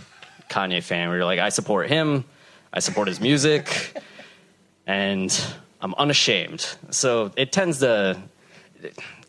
[0.49, 2.25] Kanye fan, where you're like, I support him,
[2.71, 3.97] I support his music,
[4.87, 5.43] and
[5.81, 6.75] I'm unashamed.
[6.91, 8.21] So it tends to,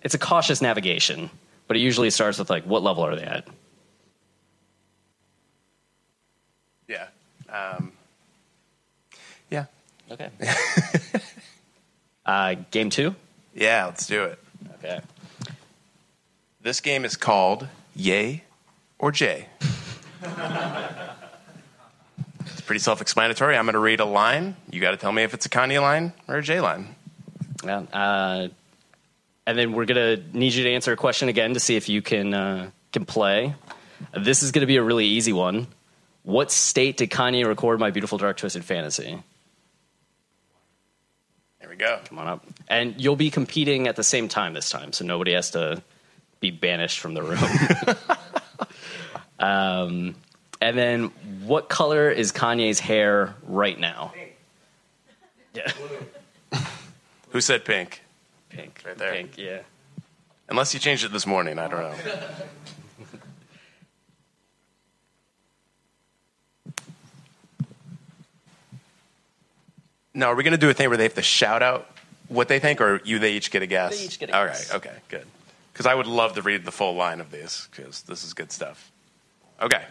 [0.02, 1.30] it's a cautious navigation,
[1.66, 3.48] but it usually starts with like, what level are they at?
[6.88, 7.06] Yeah.
[7.48, 7.95] Um.
[10.10, 10.30] Okay.
[12.26, 13.14] uh, game two?
[13.54, 14.38] Yeah, let's do it.
[14.74, 15.00] Okay.
[16.62, 18.42] This game is called Yay
[18.98, 19.46] or Jay.
[20.22, 20.32] it's
[22.62, 23.56] pretty self explanatory.
[23.56, 24.56] I'm going to read a line.
[24.70, 26.94] You got to tell me if it's a Kanye line or a Jay line.
[27.64, 27.78] Yeah.
[27.92, 28.48] Uh,
[29.46, 32.02] and then we're gonna need you to answer a question again to see if you
[32.02, 33.54] can uh, can play.
[34.12, 35.68] Uh, This is gonna be a really easy one.
[36.24, 39.22] What state did Kanye record "My Beautiful Dark Twisted Fantasy"?
[41.78, 42.02] There we go.
[42.08, 45.32] Come on up, and you'll be competing at the same time this time, so nobody
[45.32, 45.82] has to
[46.40, 47.42] be banished from the room.
[49.38, 50.14] um,
[50.60, 51.04] and then,
[51.44, 54.12] what color is Kanye's hair right now?
[55.54, 55.72] Yeah,
[57.30, 58.02] Who said pink?
[58.50, 58.82] pink.
[58.86, 59.12] Right there.
[59.12, 59.36] Pink.
[59.36, 59.60] Yeah.
[60.48, 61.58] Unless you changed it this morning.
[61.58, 61.94] I don't know.
[70.16, 71.90] Now, are we going to do a thing where they have to shout out
[72.28, 73.98] what they think, or you they each get a guess?
[73.98, 74.70] They each get a All guess.
[74.70, 74.76] right.
[74.76, 74.96] Okay.
[75.08, 75.26] Good.
[75.72, 78.50] Because I would love to read the full line of these because this is good
[78.50, 78.90] stuff.
[79.60, 79.84] Okay.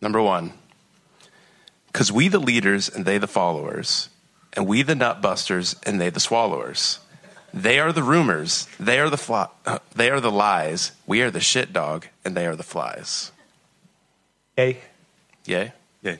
[0.00, 0.54] Number one.
[1.86, 4.08] Because we the leaders and they the followers,
[4.54, 6.98] and we the nutbusters and they the swallowers.
[7.54, 10.92] They are the rumors, they are the fly, uh, they are the lies.
[11.06, 13.32] We are the shit dog, and they are the flies.
[14.56, 14.78] Yay.
[15.46, 15.72] Yay.
[16.02, 16.18] Yay.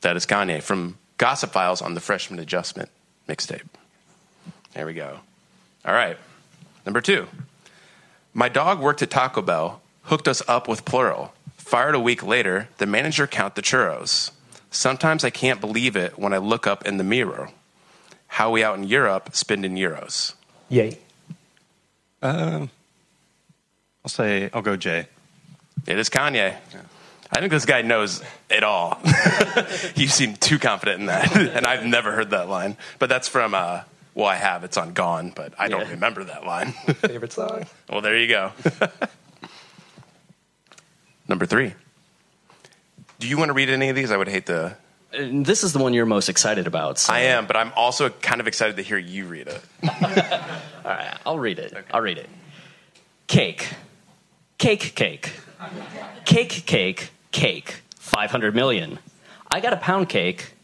[0.00, 2.88] That is Kanye from Gossip Files on the Freshman Adjustment
[3.28, 3.66] mixtape.
[4.72, 5.20] There we go.
[5.84, 6.16] All right.
[6.84, 7.28] Number two.
[8.32, 11.32] My dog worked at Taco Bell, hooked us up with plural.
[11.56, 14.32] Fired a week later, the manager count the churros.
[14.70, 17.50] Sometimes I can't believe it when I look up in the mirror.
[18.26, 20.34] How we out in Europe spending euros.
[20.68, 20.98] Yay.
[22.20, 22.70] Um,
[24.04, 25.06] I'll say I'll go Jay.
[25.86, 26.56] It is Kanye.
[27.34, 29.00] I think this guy knows it all.
[29.96, 32.76] you seem too confident in that, and I've never heard that line.
[33.00, 33.80] But that's from, uh,
[34.14, 34.62] well, I have.
[34.62, 35.90] It's on Gone, but I don't Yeah.
[35.90, 36.72] remember that line.
[36.72, 37.64] Favorite song.
[37.90, 38.52] well, there you go.
[41.28, 41.74] Number three.
[43.18, 44.10] Do you want to read any of these?
[44.10, 44.76] I would hate to.
[45.12, 46.98] This is the one you're most excited about.
[46.98, 47.12] So.
[47.12, 49.60] I am, but I'm also kind of excited to hear you read it.
[49.82, 51.72] All right, I'll read it.
[51.92, 52.28] I'll read it.
[53.28, 53.70] Cake.
[54.58, 55.32] Cake, cake.
[56.26, 57.82] Cake, cake, cake.
[57.98, 58.98] 500 million.
[59.50, 60.54] I got a pound cake.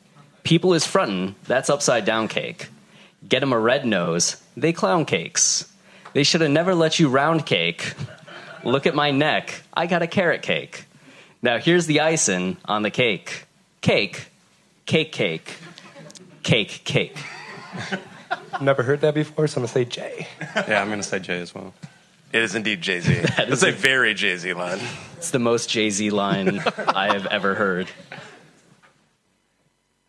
[0.45, 2.69] People is frontin', that's upside down cake.
[3.29, 5.71] Get 'em a red nose, they clown cakes.
[6.15, 7.93] They should have never let you round cake.
[8.65, 10.85] Look at my neck, I got a carrot cake.
[11.43, 13.47] Now here's the icing on the cake.
[13.81, 14.29] Cake,
[14.87, 15.57] cake, cake,
[16.43, 17.17] cake, cake.
[18.61, 20.29] Never heard that before, so I'm going to say Jay.
[20.69, 21.75] Yeah, I'm going to say Jay as well.
[22.33, 23.15] It is indeed Jay Z.
[23.37, 24.79] That's a very Jay Z line.
[25.17, 27.89] It's the most Jay Z line I have ever heard.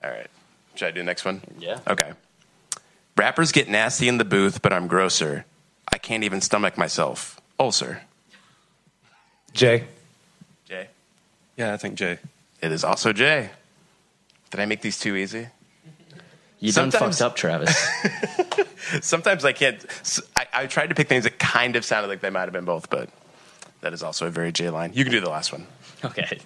[0.04, 0.28] All right.
[0.76, 1.42] Should I do the next one?
[1.60, 1.80] Yeah.
[1.88, 2.12] Okay.
[3.18, 5.46] Rappers get nasty in the booth, but I'm grosser.
[5.92, 7.40] I can't even stomach myself.
[7.60, 8.02] Ulcer.
[9.54, 9.86] Jay.
[10.68, 10.88] Jay.
[11.58, 12.20] Yeah, I think Jay.
[12.62, 13.50] It is also Jay.
[14.50, 15.48] Did I make these too easy?
[16.60, 17.76] You done fucked up, Travis.
[19.02, 19.84] Sometimes I can't.
[20.54, 22.90] I tried to pick things that kind of sounded like they might have been both,
[22.90, 23.10] but
[23.82, 24.92] that is also a very Jay line.
[24.94, 25.66] You can do the last one.
[26.04, 26.40] Okay.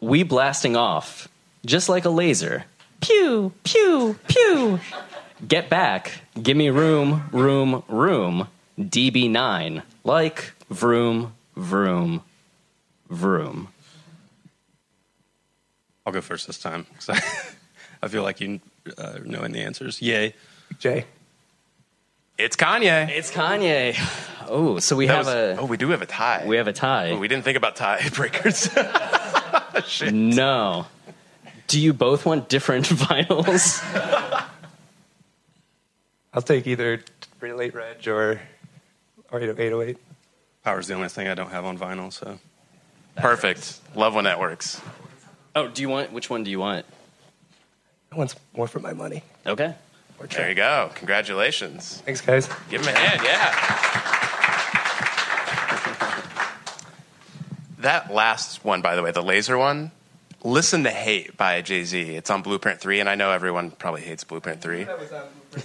[0.00, 1.28] We blasting off,
[1.64, 2.64] just like a laser.
[3.00, 4.80] Pew, pew, pew.
[5.46, 6.12] Get back.
[6.42, 8.48] Give me room, room, room.
[8.80, 9.82] DB9.
[10.02, 12.22] Like vroom, vroom,
[13.08, 13.68] vroom.
[16.06, 17.20] I'll go first this time 'cause I,
[18.02, 18.60] I feel like you
[18.98, 20.02] uh, knowing the answers.
[20.02, 20.34] Yay.
[20.78, 21.04] Jay.
[22.36, 23.08] It's Kanye.
[23.10, 23.94] It's Kanye.
[24.48, 26.44] Oh, so we That have was- a oh, we do have a tie.
[26.46, 27.10] we have a tie.
[27.10, 28.68] Oh, we didn't think about tie breakers.
[29.86, 30.12] Shit.
[30.12, 30.86] No.
[31.68, 33.80] Do you both want different vinyls?
[36.32, 37.02] I'll take either
[37.40, 38.40] Relate Reg or,
[39.30, 39.96] or 808.
[40.64, 42.38] Power's the only thing I don't have on vinyl, so
[43.16, 43.78] Perfect.
[43.94, 44.80] Love when that works.
[45.54, 46.84] Oh, do you want which one do you want?
[48.10, 49.22] That one's more for my money.
[49.46, 49.74] Okay.
[50.24, 50.90] Or There you go.
[50.94, 52.02] Congratulations.
[52.06, 52.48] Thanks, guys.
[52.70, 53.54] Give him a hand, yeah.
[57.78, 59.90] that last one, by the way, the laser one,
[60.46, 62.16] Listen to Hate by Jay Z.
[62.16, 64.86] It's on Blueprint 3, and I know everyone probably hates Blueprint 3.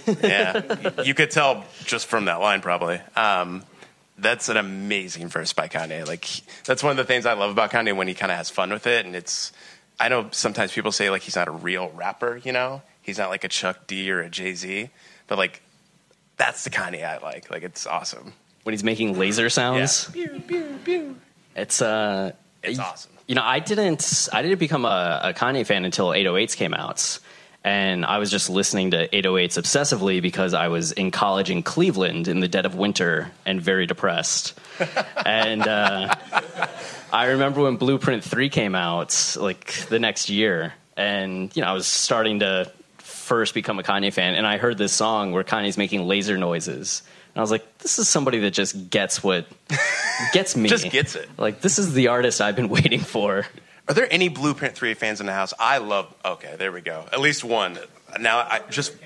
[0.22, 1.02] yeah.
[1.02, 2.98] You could tell just from that line, probably.
[3.14, 3.62] Um,
[4.16, 6.06] that's an amazing verse by Kanye.
[6.08, 6.26] Like,
[6.64, 8.70] that's one of the things I love about Kanye when he kind of has fun
[8.70, 9.04] with it.
[9.04, 9.52] And it's,
[9.98, 12.80] I know sometimes people say, like, he's not a real rapper, you know?
[13.02, 14.90] He's not like a Chuck D or a Jay Z.
[15.26, 15.62] But, like,
[16.36, 17.50] that's the Kanye I like.
[17.50, 18.32] Like, it's awesome.
[18.62, 20.10] When he's making laser sounds.
[21.56, 22.32] It's uh
[22.62, 23.10] It's y- awesome.
[23.26, 27.18] You know, I didn't I didn't become a, a Kanye fan until 808s came out.
[27.62, 32.26] And I was just listening to 808s obsessively because I was in college in Cleveland
[32.26, 34.58] in the dead of winter and very depressed.
[35.26, 36.14] and uh,
[37.12, 40.72] I remember when Blueprint 3 came out, like the next year.
[40.96, 42.72] And, you know, I was starting to
[43.30, 44.34] first become a Kanye fan.
[44.34, 47.04] And I heard this song where Kanye's making laser noises.
[47.28, 49.46] And I was like, this is somebody that just gets what
[50.32, 50.68] gets me.
[50.68, 51.28] Just gets it.
[51.38, 53.46] Like, this is the artist I've been waiting for.
[53.86, 55.54] Are there any Blueprint 3 fans in the house?
[55.60, 57.06] I love, okay, there we go.
[57.12, 57.78] At least one.
[58.18, 58.96] Now, I just,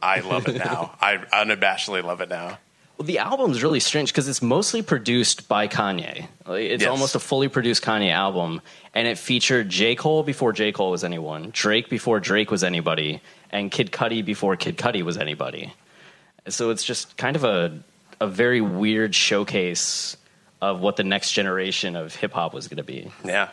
[0.00, 0.94] I love it now.
[1.00, 2.58] I unabashedly love it now.
[3.00, 6.26] Well, the album's really strange because it's mostly produced by Kanye.
[6.48, 6.90] It's Yes.
[6.90, 8.60] almost a fully produced Kanye album,
[8.94, 9.94] and it featured J.
[9.94, 10.70] Cole before J.
[10.70, 15.16] Cole was anyone, Drake before Drake was anybody, and Kid Cudi before Kid Cudi was
[15.16, 15.72] anybody.
[16.48, 17.78] So it's just kind of a
[18.20, 20.18] a very weird showcase
[20.60, 23.10] of what the next generation of hip hop was going to be.
[23.24, 23.48] Yeah.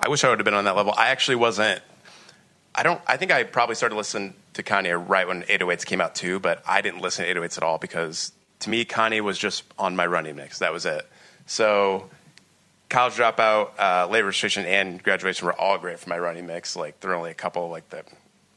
[0.00, 0.94] I wish I would have been on that level.
[0.96, 1.82] I actually wasn't.
[2.74, 3.02] I don't.
[3.06, 6.62] I think I probably started listening to Kanye right when 808s came out too, but
[6.66, 10.06] I didn't listen to 808s at all because to me Kanye was just on my
[10.06, 10.58] running mix.
[10.58, 11.06] That was it.
[11.46, 12.10] So
[12.88, 16.76] college dropout, uh, labor restriction, and graduation were all great for my running mix.
[16.76, 18.06] Like there were only a couple like that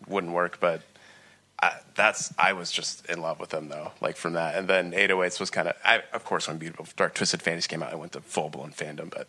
[0.07, 0.81] wouldn't work, but
[1.61, 3.91] I, that's I was just in love with them though.
[4.01, 5.75] Like from that, and then 808s was kind of.
[5.83, 8.71] I, of course, when Beautiful Dark Twisted Fantasy came out, I went to full blown
[8.71, 9.09] fandom.
[9.09, 9.27] But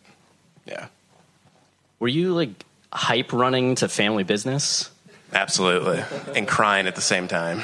[0.65, 0.87] yeah,
[1.99, 2.49] Were you like
[2.91, 4.89] hype running to family business?
[5.31, 6.03] Absolutely.
[6.35, 7.61] And crying at the same time.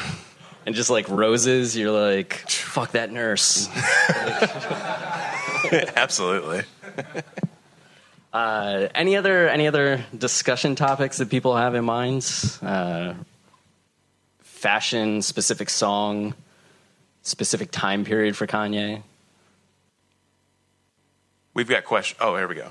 [0.70, 3.68] And just like roses, you're like, fuck that nurse.
[5.96, 6.62] Absolutely.
[8.32, 12.24] Uh, any other any other discussion topics that people have in mind?
[12.62, 13.16] Uh,
[14.42, 16.36] fashion, specific song,
[17.24, 19.02] specific time period for Kanye.
[21.56, 22.20] We've got questions.
[22.22, 22.70] Oh, here we go.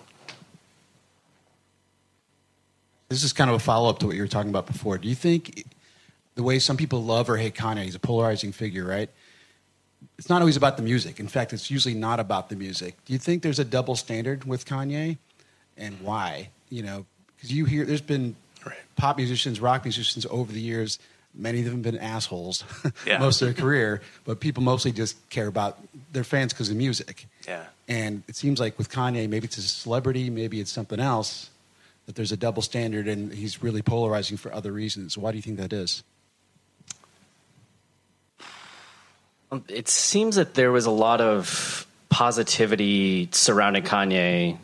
[3.08, 4.98] This is kind of a follow up to what you were talking about before.
[4.98, 5.64] Do you think
[6.38, 9.11] the way some people love or hate Kanye, he's a polarizing figure, right?
[10.18, 11.18] It's not always about the music.
[11.18, 12.94] In fact, it's usually not about the music.
[13.05, 15.18] Do you think there's a double standard with Kanye,
[15.77, 16.51] and why?
[16.70, 18.37] You know, because you hear there's been
[18.94, 21.01] pop musicians, rock musicians over the years.
[21.35, 22.62] Many of them have been assholes
[23.07, 23.18] Yeah.
[23.18, 25.77] most of their career, but people mostly just care about
[26.12, 27.27] their fans because of music.
[27.48, 27.64] Yeah.
[27.88, 31.51] And it seems like with Kanye, maybe it's a celebrity, maybe it's something else,
[32.07, 35.18] that there's a double standard and he's really polarizing for other reasons.
[35.18, 36.03] Why do you think that is?
[38.40, 38.46] Um,
[39.50, 44.58] Um, it seems that there was a lot of positivity surrounding Kanye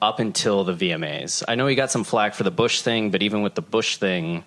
[0.00, 1.42] up until the VMAs.
[1.46, 3.96] I know he got some flack for the Bush thing, but even with the Bush
[3.96, 4.44] thing,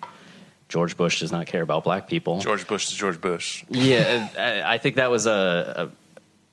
[0.68, 2.40] George Bush does not care about black people.
[2.40, 3.64] George Bush is George Bush.
[3.68, 5.90] Yeah, I I think that was a,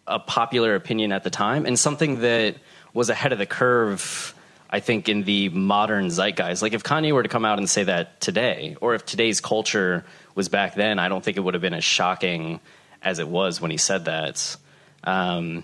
[0.07, 2.55] a a popular opinion at the time, and something that
[2.93, 4.35] was ahead of the curve.
[4.73, 7.83] I think in the modern zeitgeist, like if Kanye were to come out and say
[7.83, 11.61] that today, or if today's culture was back then, I don't think it would have
[11.61, 12.61] been as shocking
[13.01, 14.55] as it was when he said that.
[15.03, 15.63] Um,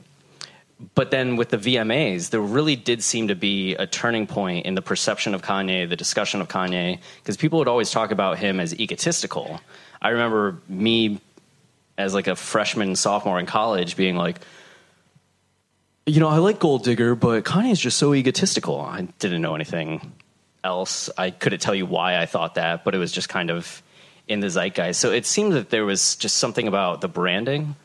[0.94, 4.76] but then with the VMAs, there really did seem to be a turning point in
[4.76, 8.60] the perception of Kanye, the discussion of Kanye, because people would always talk about him
[8.60, 9.60] as egotistical.
[10.02, 11.20] I remember me
[11.98, 14.40] as like a freshman, sophomore in college being like,
[16.06, 18.80] you know, I like Gold Digger, but Kanye's just so egotistical.
[18.80, 20.14] I didn't know anything
[20.64, 21.10] else.
[21.18, 23.82] I couldn't tell you why I thought that, but it was just kind of
[24.28, 25.00] in the zeitgeist.
[25.00, 27.76] So it seemed that there was just something about the branding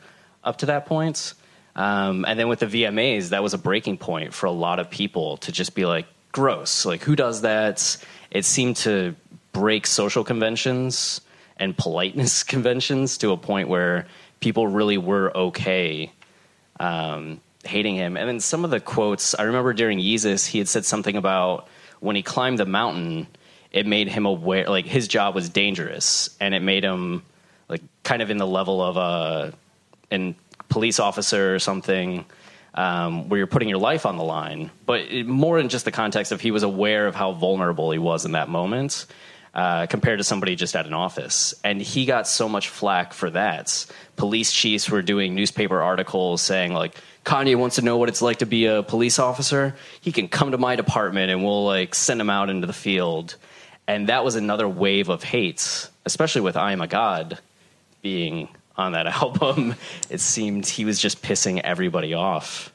[0.43, 1.33] up to that point.
[1.75, 4.89] Um, and then with the VMAs, that was a breaking point for a lot of
[4.89, 6.85] people to just be like, gross.
[6.85, 7.97] Like, who does that?
[8.29, 9.15] It seemed to
[9.53, 11.21] break social conventions
[11.57, 14.07] and politeness conventions to a point where
[14.41, 16.11] people really were okay
[16.79, 18.17] um, hating him.
[18.17, 21.67] And then some of the quotes, I remember during Yeezus, he had said something about
[22.01, 23.27] when he climbed the mountain,
[23.73, 27.23] it made him aware, like his job was dangerous, and it made him
[27.67, 29.53] like kind of in the level of a
[30.11, 30.35] an
[30.69, 32.25] police officer or something.
[32.75, 35.91] Um, where you're putting your life on the line, but it, more in just the
[35.91, 39.05] context of he was aware of how vulnerable he was in that moment,
[39.53, 41.53] uh, compared to somebody just at an office.
[41.63, 43.85] And he got so much flack for that.
[44.15, 48.39] Police chiefs were doing newspaper articles saying, like, Kanye wants to know what it's like
[48.39, 49.75] to be a police officer.
[50.01, 53.35] He can come to my department and we'll, like, send him out into the field.
[53.87, 57.39] And that was another wave of hates, especially with I Am a God
[58.01, 59.75] being on that album.
[60.09, 62.73] It seemed he was just pissing everybody off.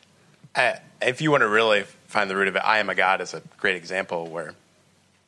[0.55, 3.21] Uh, if you want to really find the root of it, I Am a God
[3.21, 4.55] is a great example where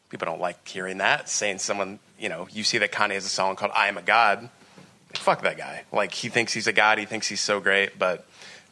[0.08, 1.28] people don't like hearing that.
[1.28, 4.02] Saying someone, you know, you see that Kanye has a song called I Am a
[4.02, 4.48] God.
[5.14, 5.84] Fuck that guy.
[5.92, 8.26] Like, he thinks he's a God, he thinks he's so great, but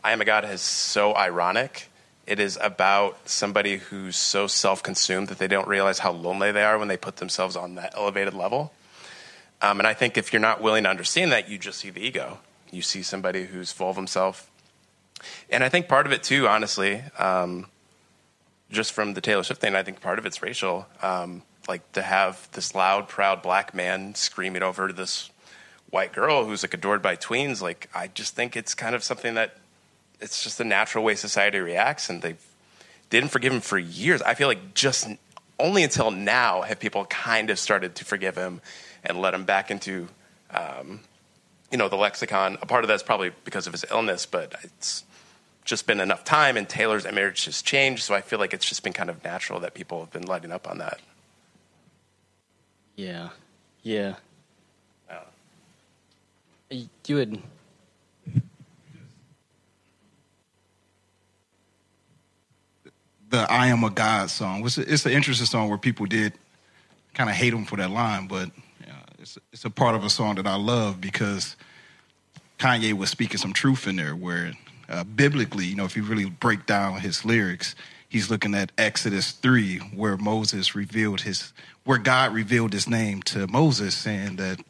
[0.05, 1.89] I Am a God is so ironic.
[2.29, 6.63] It is about somebody who's so self consumed that they don't realize how lonely they
[6.63, 8.71] are when they put themselves on that elevated level.
[9.63, 12.01] Um, and I think if you're not willing to understand that, you just see the
[12.01, 12.39] ego.
[12.71, 14.51] You see somebody who's full of himself.
[15.49, 17.67] And I think part of it, too, honestly, um,
[18.71, 20.87] just from the Taylor Swift thing, I think part of it's racial.
[21.01, 25.31] Um, like to have this loud, proud black man screaming over to this
[25.89, 29.35] white girl who's like adored by tweens, like I just think it's kind of something
[29.35, 29.57] that
[30.21, 32.37] it's just the natural way society reacts, and they
[33.11, 34.21] didn't forgive him for years.
[34.23, 35.09] I feel like just
[35.59, 38.61] only until now have people kind of started to forgive him
[39.05, 40.09] and let him back into,
[40.51, 41.01] um,
[41.71, 42.59] you know, the lexicon.
[42.63, 45.05] A part of that's probably because of his illness, but it's
[45.65, 48.03] just been enough time, and Taylor's image has changed.
[48.03, 50.53] So I feel like it's just been kind of natural that people have been lighting
[50.53, 51.01] up on that.
[52.97, 53.29] Yeah.
[53.83, 54.15] Yeah.
[55.11, 55.21] Uh,
[57.07, 57.43] You would.
[63.31, 64.65] The "I Am a God" song.
[64.65, 66.33] It's a, it's an interesting song where people did
[67.15, 68.51] kind of hate him for that line, but
[69.19, 71.57] it's it's a part of a song that I love because
[72.59, 74.15] Kanye was speaking some truth in there.
[74.15, 74.53] Where
[74.89, 77.75] uh, biblically, you know, if you really break down his lyrics,
[78.09, 81.53] he's looking at Exodus three, where Moses revealed his,
[81.85, 84.61] where God revealed his name to Moses, saying that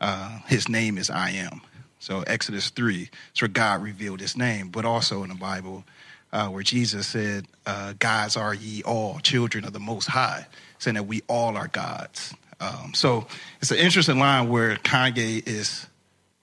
[0.00, 1.62] uh, his name is I am.
[1.98, 5.84] So Exodus three, it's where God revealed his name, but also in the Bible,
[6.32, 10.46] uh, where Jesus said, uh, "Gods are ye all, children of the Most High,"
[10.78, 12.34] saying that we all are gods.
[12.60, 13.26] Um, so
[13.60, 15.86] it's an interesting line where Kanye is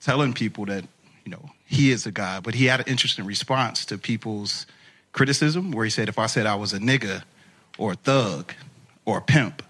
[0.01, 0.85] telling people that
[1.25, 4.65] you know he is a god, but he had an interesting response to people's
[5.11, 7.23] criticism, where he said, "If I said I was a nigga
[7.77, 8.53] or a thug
[9.05, 9.63] or a pimp,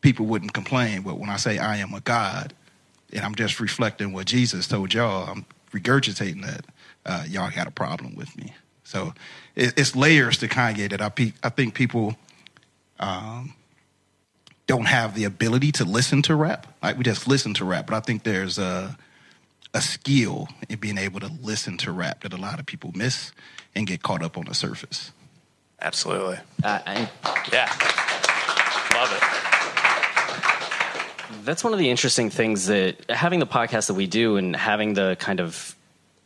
[0.00, 1.02] people wouldn't complain.
[1.02, 2.54] But when I say I am a god,
[3.12, 6.66] and I'm just reflecting what Jesus told y'all, I'm regurgitating that.
[7.04, 8.54] Uh, y'all got a problem with me.
[8.84, 9.14] So
[9.54, 12.16] it, it's layers to Kanye that I, pe- I think people
[13.00, 13.54] um,
[14.66, 16.66] don't have the ability to listen to rap.
[16.82, 18.96] Like we just listen to rap, but I think there's a
[19.74, 23.32] a skill in being able to listen to rap that a lot of people miss
[23.74, 25.12] and get caught up on the surface.
[25.80, 26.36] Absolutely.
[26.62, 27.08] Uh, and
[27.50, 27.70] Yeah.
[28.94, 29.22] Love it.
[31.44, 34.92] that's one of the interesting things that having the podcast that we do and having
[34.94, 35.74] the kind of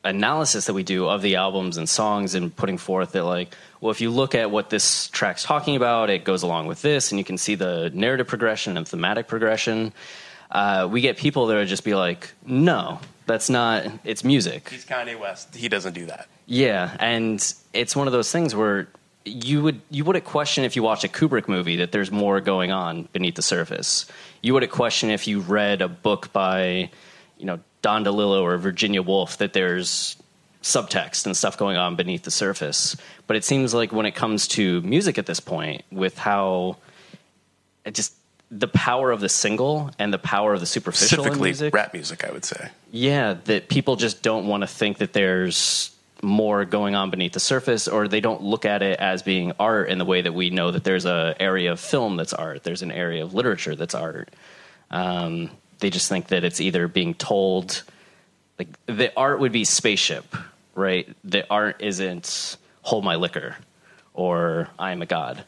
[0.08, 3.90] analysis that we do of the albums and songs and putting forth that like well
[3.90, 7.18] if you look at what this track's talking about it goes along with this and
[7.18, 9.92] you can see the narrative progression and thematic progression
[10.50, 14.84] uh, we get people that would just be like no that's not it's music He's
[14.86, 15.54] Kanye West.
[15.54, 16.28] He doesn't do that.
[16.46, 17.42] yeah, and
[17.72, 18.86] it's one of those things where
[19.24, 22.70] you would you wouldn't question if you watch a Kubrick movie that there's more going
[22.70, 24.06] on beneath the surface.
[24.42, 26.90] You wouldn't question if you read a book by,
[27.38, 30.16] you know, Don DeLillo or Virginia Woolf that there's
[30.62, 32.96] subtext and stuff going on beneath the surface.
[33.26, 36.78] But it seems like when it comes to music at this point, with how
[37.84, 38.14] it just
[38.50, 42.24] the power of the single and the power of the superficial Specifically, music, rap music,
[42.24, 42.70] I would say.
[42.92, 45.90] yeah, that people just don't want to think that there's
[46.22, 49.88] more going on beneath the surface, or they don't look at it as being art
[49.88, 52.82] in the way that we know that there's a area of film that's art, there's
[52.82, 54.30] an area of literature that's art.
[54.90, 57.82] Um, they just think that it's either being told,
[58.58, 60.24] like the art would be spaceship,
[60.74, 61.08] right?
[61.24, 63.56] The art isn't hold my liquor
[64.14, 65.44] or I am a god.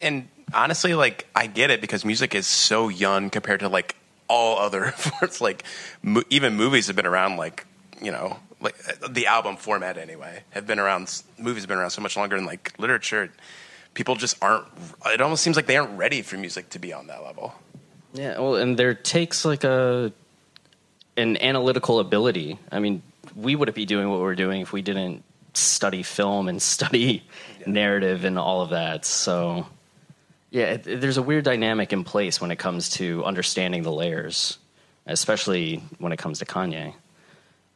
[0.00, 3.96] And honestly, like I get it because music is so young compared to like
[4.28, 5.40] all other forms.
[5.40, 5.64] Like
[6.02, 7.66] mo- even movies have been around, like
[8.02, 8.76] you know, like
[9.08, 11.22] the album format anyway, have been around.
[11.38, 13.30] Movies have been around so much longer than like literature.
[13.92, 14.66] People just aren't.
[15.06, 17.54] It almost seems like they aren't ready for music to be on that level.
[18.14, 20.12] Yeah, well, and there takes like a
[21.16, 22.58] an analytical ability.
[22.72, 23.02] I mean,
[23.36, 27.22] we wouldn't be doing what we're doing if we didn't study film and study
[27.66, 29.04] narrative and all of that.
[29.04, 29.66] So,
[30.50, 33.92] yeah, it, it- there's a weird dynamic in place when it comes to understanding the
[33.92, 34.58] layers,
[35.06, 36.94] especially when it comes to Kanye.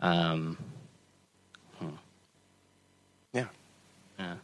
[0.01, 0.57] Um,
[3.33, 3.47] Yeah.
[4.19, 4.35] yeah.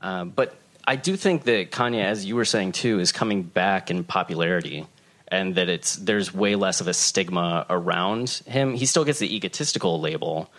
[0.00, 0.54] Um, but
[0.84, 4.86] I do think that Kanye, as you were saying too, is coming back in popularity,
[5.34, 8.74] and that it's there's way less of a stigma around him.
[8.74, 10.50] He still gets the egotistical label,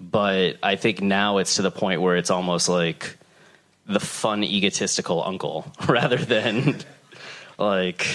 [0.00, 3.16] but I think now it's to the point where it's almost like
[3.86, 6.78] the fun egotistical uncle rather than
[7.58, 8.06] like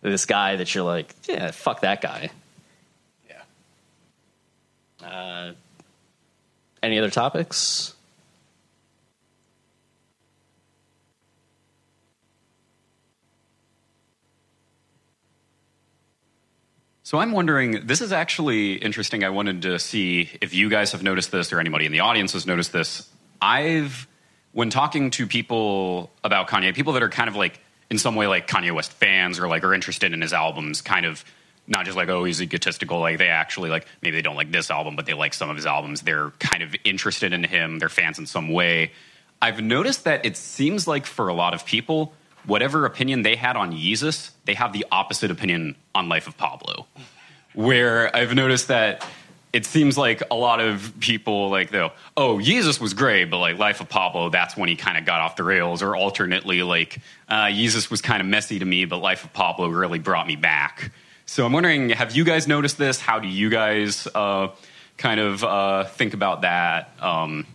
[0.00, 2.30] this guy that you're like, yeah, fuck that guy.
[3.28, 5.06] Yeah.
[5.06, 5.52] Uh,
[6.82, 7.95] any other topics?
[17.06, 19.22] So I'm wondering, this is actually interesting.
[19.22, 22.32] I wanted to see if you guys have noticed this or anybody in the audience
[22.32, 23.08] has noticed this.
[23.40, 24.08] I've,
[24.50, 28.26] when talking to people about Kanye, people that are kind of like, in some way,
[28.26, 31.24] like Kanye West fans or like are interested in his albums, kind of
[31.68, 32.98] not just like, oh, he's egotistical.
[32.98, 35.54] Like they actually like, maybe they don't like this album, but they like some of
[35.54, 36.00] his albums.
[36.00, 37.78] They're kind of interested in him.
[37.78, 38.90] They're fans in some way.
[39.40, 42.14] I've noticed that it seems like for a lot of people,
[42.46, 46.86] whatever opinion they had on Yeezus, they have the opposite opinion on Life of Pablo.
[47.54, 49.06] Where I've noticed that
[49.52, 53.58] it seems like a lot of people like though, oh, Yeezus was great, but like
[53.58, 55.82] Life of Pablo, that's when he kind of got off the rails.
[55.82, 59.68] Or alternately, like uh, Yeezus was kind of messy to me, but Life of Pablo
[59.68, 60.92] really brought me back.
[61.24, 63.00] So I'm wondering, have you guys noticed this?
[63.00, 64.48] How do you guys uh,
[64.96, 66.90] kind of uh, think about that?
[67.00, 67.46] Um,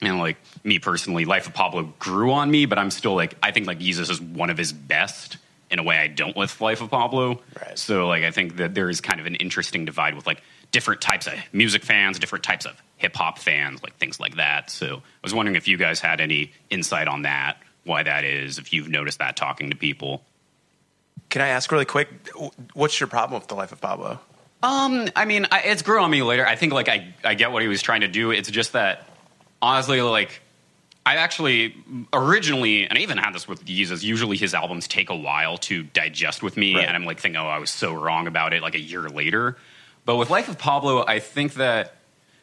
[0.00, 3.50] and like me personally, Life of Pablo grew on me, but I'm still like I
[3.50, 5.38] think like Yeezus is one of his best
[5.70, 7.40] in a way I don't with Life of Pablo.
[7.60, 7.78] Right.
[7.78, 11.00] So like I think that there is kind of an interesting divide with like different
[11.00, 14.70] types of music fans, different types of hip hop fans, like things like that.
[14.70, 18.58] So I was wondering if you guys had any insight on that, why that is,
[18.58, 20.22] if you've noticed that talking to people.
[21.30, 22.08] Can I ask really quick?
[22.74, 24.18] What's your problem with the life of Pablo?
[24.62, 26.46] Um, I mean, I, it's grew on me later.
[26.46, 28.30] I think like I, I get what he was trying to do.
[28.30, 29.06] It's just that
[29.62, 30.40] honestly, like
[31.06, 31.74] I actually
[32.12, 34.02] originally, and I even had this with Yeezus.
[34.02, 36.86] Usually, his albums take a while to digest with me, Right.
[36.86, 38.62] and I'm like thinking, oh, I was so wrong about it.
[38.62, 39.56] Like a year later,
[40.04, 41.94] but with Life of Pablo, I think that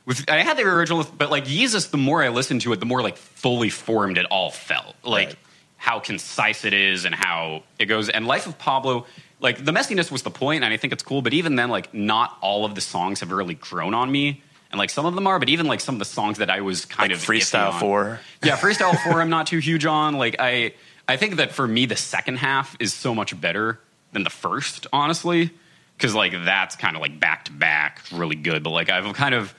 [0.05, 2.85] with I had the original, but like Yeezus, the more I listened to it, the
[2.85, 4.95] more like fully formed it all felt.
[5.03, 5.37] Like Right.
[5.77, 8.09] how concise it is and how it goes.
[8.09, 9.05] And Life of Pablo,
[9.39, 11.21] like the messiness was the point, and I think it's cool.
[11.21, 14.41] But even then, like not all of the songs have really grown on me.
[14.75, 16.59] And like some of them are, but even like some of the songs that I
[16.59, 18.19] was kind Like of Freestyle 4.
[18.43, 19.21] yeah, freestyle four.
[19.21, 20.15] I'm not too huge on.
[20.15, 20.73] Like I,
[21.07, 23.79] I think that for me, the second half is so much better
[24.11, 25.49] than the first, honestly,
[25.97, 28.63] because like that's kind of like back to back, really good.
[28.63, 29.55] But like I've kind of,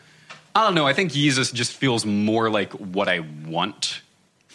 [0.54, 0.86] I don't know.
[0.86, 4.02] I think Yeezus just feels more like what I want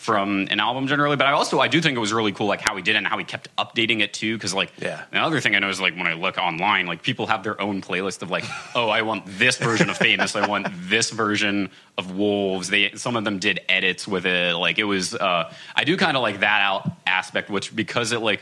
[0.02, 1.16] from an album generally.
[1.16, 2.98] But I also I do think it was really cool, like how he did it
[2.98, 4.36] and how he kept updating it too.
[4.36, 5.04] Because like Yeah.
[5.12, 7.62] the other thing I know is like when I look online, like people have their
[7.62, 8.44] own playlist of like,
[8.76, 12.70] oh, I want this version of Famous, I want this version of Wolves.
[12.70, 14.56] They some of them did edits with it.
[14.56, 18.22] Like it was, uh, I do kind of like that out aspect, which because it
[18.22, 18.42] like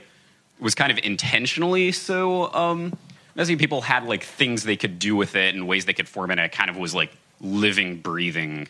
[0.62, 2.54] was kind of intentionally so.
[2.54, 2.98] um
[3.36, 6.30] messy people had like things they could do with it and ways they could form
[6.32, 6.40] it.
[6.40, 8.68] And it kind of was like living, breathing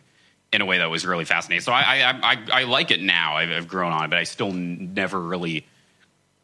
[0.52, 1.62] in a way that was really fascinating.
[1.62, 3.38] So I I, I, I like it now.
[3.38, 5.66] I've, I've grown on it, but I still never really,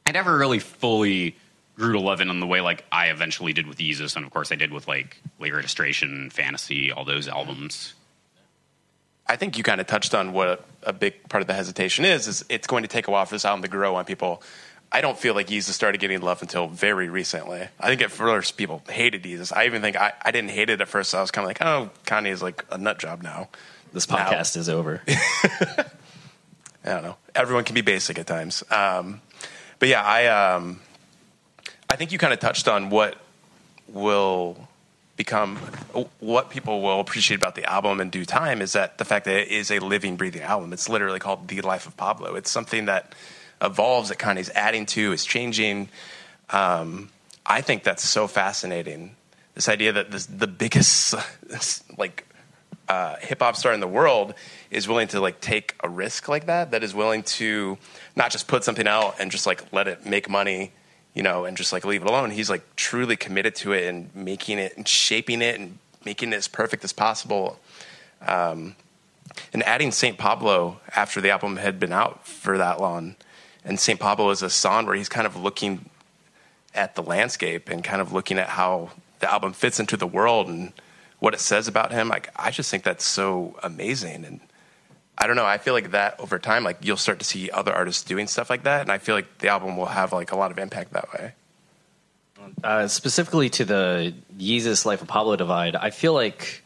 [0.05, 1.35] I never really fully
[1.75, 4.31] grew to love it in the way like I eventually did with Yeezus, and of
[4.31, 7.93] course I did with like Late Registration, Fantasy, all those albums.
[9.27, 12.27] I think you kind of touched on what a big part of the hesitation is.
[12.27, 14.43] Is it's going to take a while for this album to grow on people.
[14.91, 17.67] I don't feel like Yeezus started getting love until very recently.
[17.79, 19.51] I think at first people hated Yeezus.
[19.53, 21.13] I even think I, I didn't hate it at first.
[21.15, 23.49] I was kind of like, oh, Kanye is like a nut job now.
[23.95, 25.01] This podcast is over.
[25.07, 25.85] I
[26.83, 27.15] don't know.
[27.33, 28.61] Everyone can be basic at times.
[28.69, 29.21] Um,
[29.79, 30.81] but yeah, I um,
[31.89, 33.15] I think you kind of touched on what
[33.87, 34.67] will
[35.15, 35.55] become
[36.19, 39.43] what people will appreciate about the album in due time is that the fact that
[39.43, 40.73] it is a living, breathing album.
[40.73, 42.35] It's literally called The Life of Pablo.
[42.35, 43.15] It's something that
[43.61, 45.87] evolves, that Kanye's adding to, is changing.
[46.49, 47.11] Um,
[47.45, 49.15] I think that's so fascinating.
[49.53, 51.15] This idea that this, the biggest
[51.97, 52.25] like
[52.87, 54.33] uh, hip hop star in the world
[54.69, 56.71] is willing to like take a risk like that.
[56.71, 57.77] That is willing to
[58.15, 60.71] not just put something out and just like let it make money,
[61.13, 62.31] you know, and just like leave it alone.
[62.31, 66.35] He's like truly committed to it and making it and shaping it and making it
[66.35, 67.59] as perfect as possible.
[68.25, 68.75] Um,
[69.51, 73.15] and adding Saint Pablo after the album had been out for that long,
[73.63, 75.89] and Saint Pablo is a song where he's kind of looking
[76.73, 80.47] at the landscape and kind of looking at how the album fits into the world
[80.47, 80.71] and
[81.25, 82.07] what it says about him.
[82.07, 84.39] Like I just think that's so amazing and
[85.17, 85.45] I don't know.
[85.45, 88.47] I feel like that over time, like you'll start to see other artists doing stuff
[88.49, 90.93] like that, and I feel like the album will have like a lot of impact
[90.93, 91.33] that way.
[92.63, 96.63] Uh, specifically to the Yeezus Life of Pablo divide, I feel like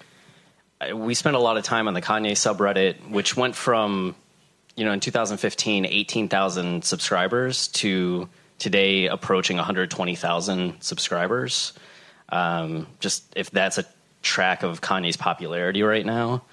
[0.82, 4.14] uh, we spent a lot of time on the Kanye subreddit, which went from,
[4.76, 11.74] you know, in 2015, 18,000 subscribers to today approaching 120,000 subscribers.
[12.30, 13.86] Um, just if that's a
[14.22, 16.44] track of Kanye's popularity right now,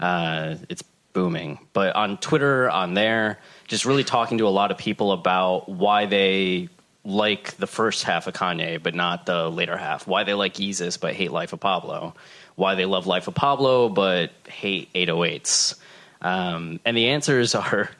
[0.00, 1.58] uh, it's booming.
[1.72, 6.06] But on Twitter, on there, just really talking to a lot of people about why
[6.06, 6.68] they
[7.04, 10.06] like the first half of Kanye, but not the later half.
[10.06, 12.14] Why they like Yeezus, but hate Life of Pablo.
[12.54, 15.76] Why they love Life of Pablo, but hate 808s.
[16.20, 17.90] Um, and the answers are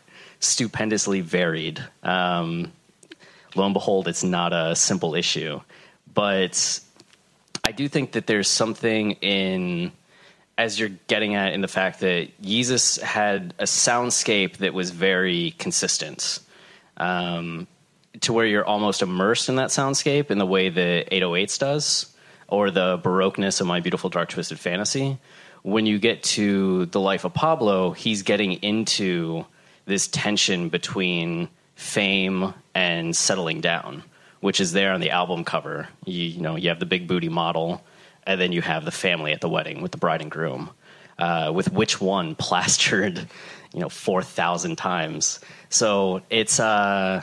[0.40, 1.84] stupendously varied.
[2.02, 2.72] Um,
[3.54, 5.60] lo and behold, it's not a simple issue.
[6.14, 6.80] But
[7.64, 9.92] I do think that there's something in,
[10.58, 15.52] as you're getting at, in the fact that Yeezus had a soundscape that was very
[15.58, 16.40] consistent.
[16.96, 17.66] Um,
[18.20, 22.14] to where you're almost immersed in that soundscape in the way that 808s does,
[22.48, 25.18] or the baroqueness of My Beautiful Dark Twisted Fantasy.
[25.62, 29.46] When you get to The Life of Pablo, he's getting into
[29.86, 34.02] this tension between fame and settling down,
[34.42, 35.88] which is there on the album cover.
[36.04, 37.82] You, you know, you have the big booty model,
[38.24, 40.70] and then you have the family at the wedding with the bride and groom,
[41.18, 43.18] uh, with which one plastered,
[43.72, 45.38] you know, four thousand times.
[45.70, 47.22] So it's uh,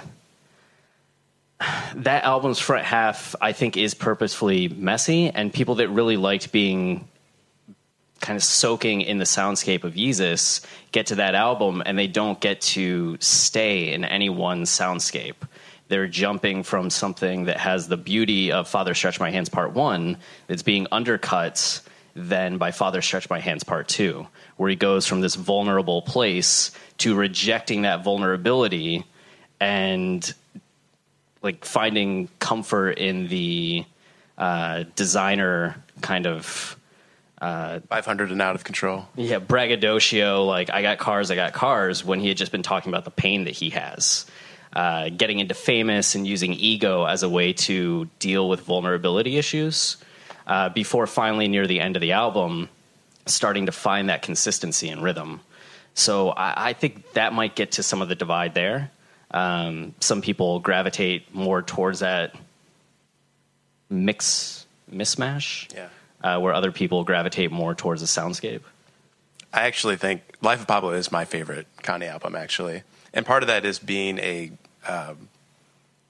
[1.96, 7.06] that album's front half, I think, is purposefully messy, and people that really liked being
[8.22, 12.40] kind of soaking in the soundscape of Yeezus get to that album and they don't
[12.42, 15.36] get to stay in any one soundscape.
[15.90, 20.18] They're jumping from something that has the beauty of Father Stretch My Hands Part 1
[20.48, 21.82] that's being undercut
[22.16, 24.26] then by Father Stretch My Hands Part 2,
[24.58, 29.04] where he goes from this vulnerable place to rejecting that vulnerability
[29.60, 30.34] and
[31.42, 33.86] like finding comfort in the
[34.38, 36.78] uh, designer kind of
[37.42, 39.08] uh, 500 and out of control.
[39.16, 42.92] yeah, braggadocio, like I got cars, I got cars, when he had just been talking
[42.92, 44.26] about the pain that he has.
[44.72, 49.98] Uh, getting into famous and using ego as a way to deal with vulnerability issues.
[50.46, 52.70] Uh, before finally, near the end of the album,
[53.26, 55.40] starting to find that consistency and rhythm.
[55.96, 58.92] So I, I think that might get to some of the divide there.
[59.32, 62.36] Um, some people gravitate more towards that
[63.90, 65.90] mix mismash, Yeah.
[66.24, 68.62] uh, where other people gravitate more towards the soundscape.
[69.54, 72.84] I actually think Life of Pablo is my favorite Kanye album, actually.
[73.14, 74.52] And part of that is being a
[74.88, 75.30] um,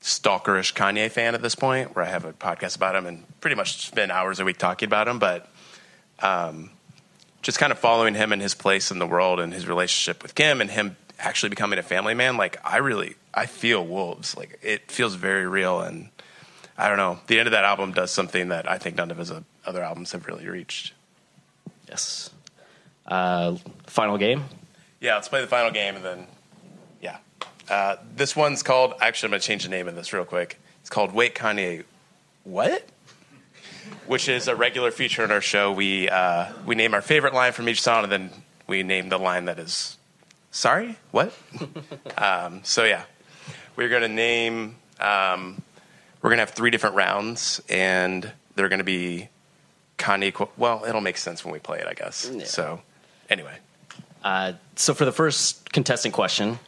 [0.02, 3.56] stalkerish Kanye fan at this point, where I have a podcast about him and pretty
[3.56, 5.20] much spend hours a week talking about him.
[5.20, 5.50] But
[6.20, 6.70] um,
[7.42, 10.36] just kind of following him and his place in the world and his relationship with
[10.36, 14.38] Kim and him actually becoming a family man, like, I really, I feel wolves.
[14.38, 15.82] Like, it feels very real.
[15.82, 16.10] And
[16.78, 19.18] I don't know, the end of that album does something that I think none of
[19.18, 19.32] his
[19.66, 20.94] other albums have really reached.
[21.90, 22.30] Yes.
[23.06, 24.46] Uh, final game.
[25.02, 26.28] Yeah, let's play the final game and then.
[27.70, 30.60] Uh, this one's called, actually, I'm going to change the name of this real quick.
[30.82, 31.84] It's called Wait Kanye,
[32.44, 32.84] What?
[34.08, 35.72] Which is a regular feature in our show.
[35.72, 38.32] We, uh, we name our favorite line from each song and then
[38.68, 39.98] we name the line that is,
[40.52, 41.32] sorry, what?
[42.18, 43.04] um, so, yeah,
[43.76, 45.62] we're going to name, um,
[46.22, 49.30] we're going to have three different rounds and they're going to be
[50.00, 52.32] Kanye, qu- well, it'll make sense when we play it, I guess.
[52.46, 52.82] So,
[53.30, 53.58] anyway.
[54.24, 56.60] Uh, so for the first contestant question,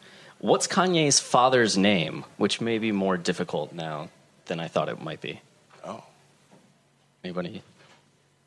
[0.42, 2.26] what's Kanye's father's name?
[2.38, 4.10] Which may be more difficult now
[4.48, 5.40] than I thought it might be.
[5.86, 6.04] Oh.
[7.24, 7.62] Anybody?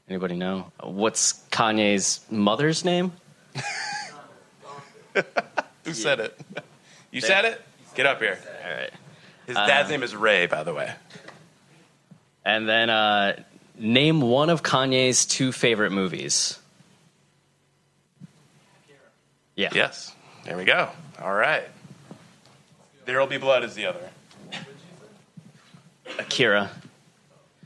[0.08, 0.70] Anybody know?
[0.82, 3.12] What's Kanye's mother's name?
[5.84, 6.38] Who said it?
[7.10, 7.62] You said it?
[7.94, 8.38] Get up here.
[8.64, 8.90] All right.
[9.46, 10.92] His dad's Uh, name is Ray, by the way.
[12.44, 13.36] And then uh,
[13.78, 16.58] name one of Kanye's two favorite movies.
[19.56, 19.70] Yeah.
[19.72, 20.12] Yes.
[20.44, 20.88] There we go.
[21.22, 21.64] All right.
[23.04, 24.08] There'll be blood is the other.
[26.18, 26.70] Akira,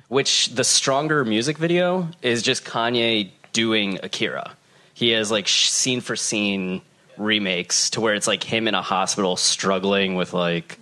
[0.09, 4.53] which the stronger music video is just Kanye doing Akira.
[4.95, 6.83] He has like scene for scene
[7.17, 10.79] remakes to where it's like him in a hospital struggling with like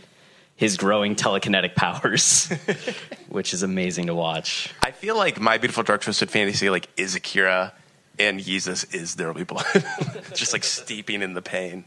[0.57, 2.51] his growing telekinetic powers,
[3.29, 4.73] which is amazing to watch.
[4.83, 7.75] I feel like My Beautiful Dark Twisted Fantasy like is Akira
[8.19, 9.67] and Yeezus is There'll Be Blood.
[10.35, 11.85] Just like steeping in the pain.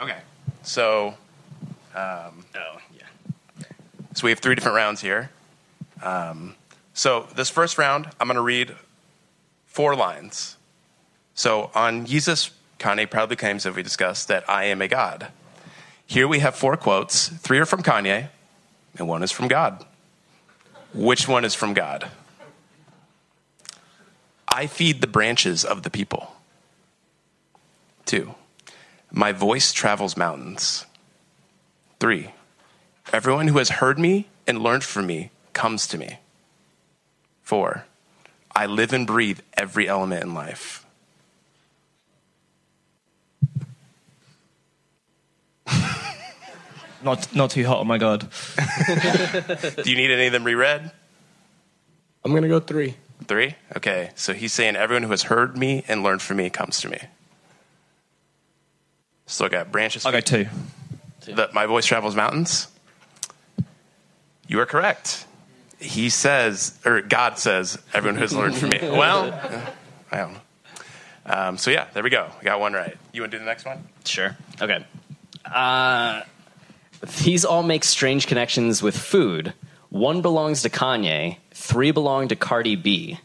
[0.00, 0.16] Okay.
[0.64, 1.14] So
[1.94, 3.66] um, oh, yeah.
[4.14, 5.30] So we have three different rounds here.
[6.02, 6.56] Um,
[6.92, 8.74] so this first round, I'm going to read
[9.66, 10.56] four lines.
[11.34, 15.28] So on Yeezus, Kanye proudly claims, as we discussed, that I am a God.
[16.06, 17.28] Here we have four quotes.
[17.28, 18.28] Three are from Kanye,
[18.98, 19.84] and one is from God.
[20.92, 22.08] Which one is from God?
[24.48, 26.32] I feed the branches of the people.
[28.04, 28.34] Two,
[29.14, 30.86] my voice travels mountains.
[32.00, 32.32] Three,
[33.12, 36.18] everyone who has heard me and learned from me comes to me.
[37.42, 37.86] Four,
[38.54, 40.84] I live and breathe every element in life.
[47.04, 47.80] Not not too hot.
[47.80, 48.20] Oh my god.
[49.84, 50.90] Do you need any of them reread?
[52.24, 52.96] I'm gonna go three.
[53.26, 53.54] Three?
[53.76, 54.10] Okay.
[54.14, 56.98] So he's saying everyone who has heard me and learned from me comes to me.
[59.26, 60.04] So I got branches.
[60.04, 60.46] I'll go two.
[61.26, 62.68] That my voice travels mountains.
[64.46, 65.26] You are correct.
[65.78, 68.78] He says, or God says, everyone who has learned from me.
[68.82, 69.32] Well,
[70.12, 70.40] I don't know.
[71.26, 72.30] Um, so yeah, there we go.
[72.38, 72.96] We got one right.
[73.12, 73.82] You want to do the next one?
[74.04, 74.36] Sure.
[74.60, 74.84] Okay.
[75.44, 76.22] Uh,
[77.24, 79.54] these all make strange connections with food.
[79.88, 83.18] One belongs to Kanye, three belong to Cardi B.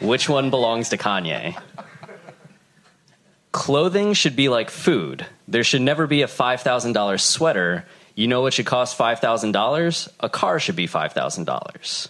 [0.00, 1.60] Which one belongs to Kanye?
[3.58, 5.26] Clothing should be like food.
[5.48, 7.84] There should never be a $5,000 sweater.
[8.14, 10.08] You know what should cost $5,000?
[10.20, 12.08] A car should be $5,000.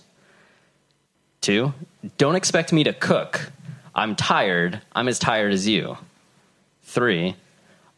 [1.40, 1.72] Two,
[2.18, 3.51] don't expect me to cook.
[3.94, 4.82] I'm tired.
[4.92, 5.96] I'm as tired as you.
[6.82, 7.34] Three,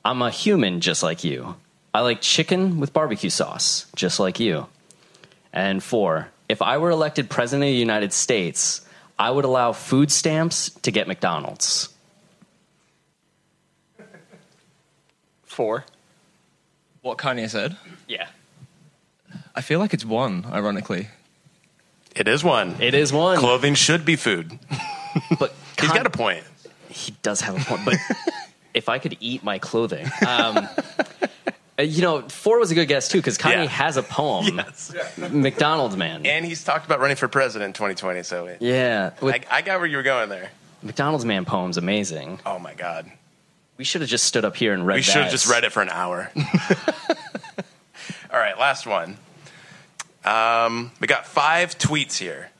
[0.04, 1.56] I'm a human just like you.
[1.92, 4.68] I like chicken with barbecue sauce, just like you.
[5.52, 8.86] And four, if I were elected president of the United States,
[9.18, 11.88] I would allow food stamps to get McDonald's.
[15.50, 15.84] Four.
[17.02, 17.76] What Kanye said?
[18.06, 18.28] Yeah.
[19.54, 21.08] I feel like it's one, ironically.
[22.14, 22.76] It is one.
[22.80, 23.36] It is one.
[23.38, 24.58] Clothing should be food.
[25.40, 26.44] But He's got a point.
[26.88, 27.80] He does have a point.
[27.84, 27.94] But
[28.74, 30.68] if I could eat my clothing, um,
[31.78, 33.66] uh, you know, four was a good guess too because Kanye Yeah.
[33.70, 34.94] has a poem, Yes.
[35.32, 36.24] McDonald's man.
[36.26, 38.22] And he's talked about running for president in 2020.
[38.22, 40.50] So it, Yeah, with I, I got where you were going there.
[40.82, 42.38] McDonald's man poem's amazing.
[42.46, 43.10] Oh my god.
[43.80, 44.96] We should have just stood up here and read.
[44.96, 46.30] we should have just read it for an hour.
[48.30, 49.16] All right, last one.
[50.22, 52.50] Um, we got five tweets here.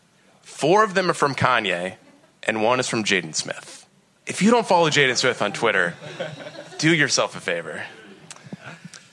[0.40, 1.96] Four of them are from Kanye.
[2.44, 3.86] and one is from Jaden Smith.
[4.26, 5.92] If you don't follow Jaden Smith on Twitter,
[6.78, 7.82] do yourself a favor.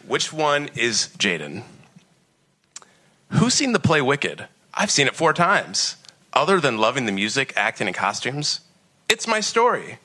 [0.08, 1.64] Which one is Jaden?
[3.32, 4.48] Who's seen the play Wicked?
[4.74, 5.98] I've seen it four times.
[6.32, 8.62] Other than loving the music, acting, and costumes,
[9.10, 10.00] it's my story.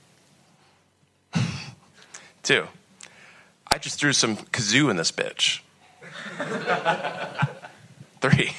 [2.43, 2.67] Two,
[3.67, 5.61] I just threw some kazoo in this bitch.
[8.21, 8.53] Three,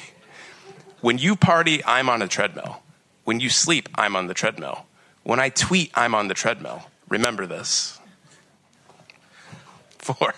[1.00, 2.82] when you party, I'm on a treadmill.
[3.24, 4.86] When you sleep, I'm on the treadmill.
[5.22, 6.82] When I tweet, I'm on the treadmill.
[7.08, 7.98] Remember this.
[9.98, 10.34] Four,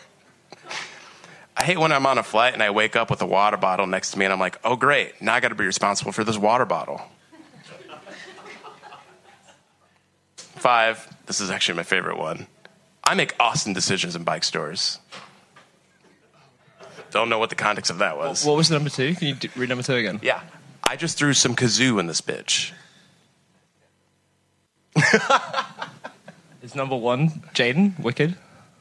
[1.57, 3.87] I hate when I'm on a flight and I wake up with a water bottle
[3.87, 6.23] next to me and I'm like, oh, great, now I got to be responsible for
[6.23, 7.01] this water bottle.
[10.37, 12.47] Five, this is actually my favorite one.
[13.07, 14.99] I make awesome decisions in bike stores.
[17.11, 18.45] Don't know what the context of that was.
[18.45, 19.15] What was number two?
[19.15, 20.19] Can you d- read number two again?
[20.23, 20.41] Yeah.
[20.83, 22.73] I just threw some kazoo in this bitch.
[26.63, 28.37] Is number one Jaden Wicked?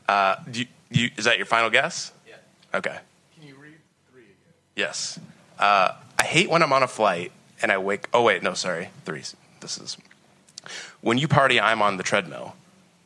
[0.09, 2.11] Uh, do you, you, is that your final guess?
[2.27, 2.35] Yeah.
[2.73, 2.97] Okay.
[3.37, 3.75] Can you read
[4.11, 4.33] three again?
[4.75, 5.19] Yes.
[5.59, 8.07] Uh, I hate when I'm on a flight and I wake.
[8.13, 9.21] Oh wait, no, sorry, three.
[9.59, 9.97] This is
[11.01, 11.59] when you party.
[11.59, 12.55] I'm on the treadmill.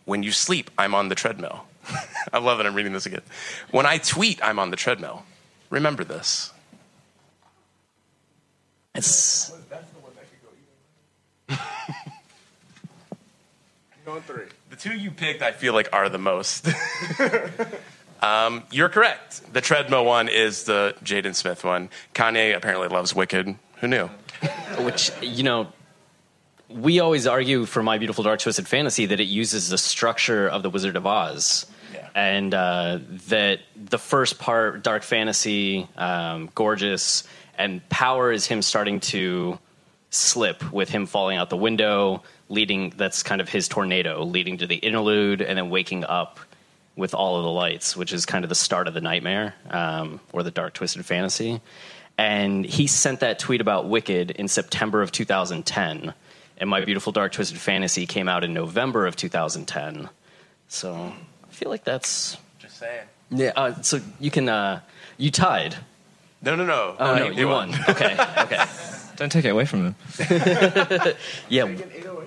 [0.10, 1.66] When you sleep, I'm on the treadmill.
[2.34, 3.22] I love that I'm reading this again.
[3.70, 5.24] When I tweet, I'm on the treadmill.
[5.70, 6.52] Remember this.
[8.96, 9.52] It's
[14.04, 14.46] Going three.
[14.72, 16.68] The two you picked, I feel like, are the most.
[18.22, 19.54] um, you're correct.
[19.54, 21.90] The treadmill one is the Jaden Smith one.
[22.16, 23.56] Kanye apparently loves Wicked.
[23.82, 24.10] Who knew?
[24.80, 25.68] which you know
[26.70, 30.64] we always argue for my beautiful dark twisted fantasy that it uses the structure of
[30.64, 31.66] the wizard of oz.
[32.16, 37.24] And uh, that the first part dark fantasy um, gorgeous
[37.58, 39.58] and power is him starting to
[40.10, 44.66] slip with him falling out the window leading that's kind of his tornado leading to
[44.66, 46.40] the interlude and then waking up
[46.96, 50.20] with all of the lights which is kind of the start of the nightmare um,
[50.34, 51.62] or the dark twisted fantasy.
[52.18, 56.14] And he sent that tweet about Wicked in September of 2010,
[56.60, 60.10] and My Beautiful Dark Twisted Fantasy came out in November of 2010.
[60.68, 63.06] So I feel like that's Just saying.
[63.32, 63.52] yeah.
[63.56, 64.82] Uh, so you can uh,
[65.18, 65.76] you tied.
[66.42, 66.96] No, no, no.
[67.00, 67.74] Oh no, you you won.
[67.90, 68.64] okay, okay.
[69.16, 69.96] Don't take it away from him.
[71.50, 71.66] yeah.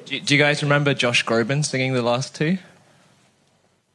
[0.04, 2.58] Do, do you guys remember Josh Groban singing the last two?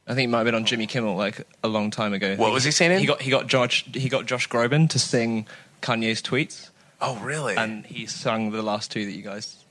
[0.08, 2.34] I think it might have been on Jimmy Kimmel like a long time ago.
[2.36, 2.98] What was he singing?
[2.98, 5.46] He got he got Josh he got Josh Groban to sing
[5.82, 6.70] Kanye's tweets.
[7.00, 7.56] Oh, really?
[7.56, 9.64] And he sung the last two that you guys.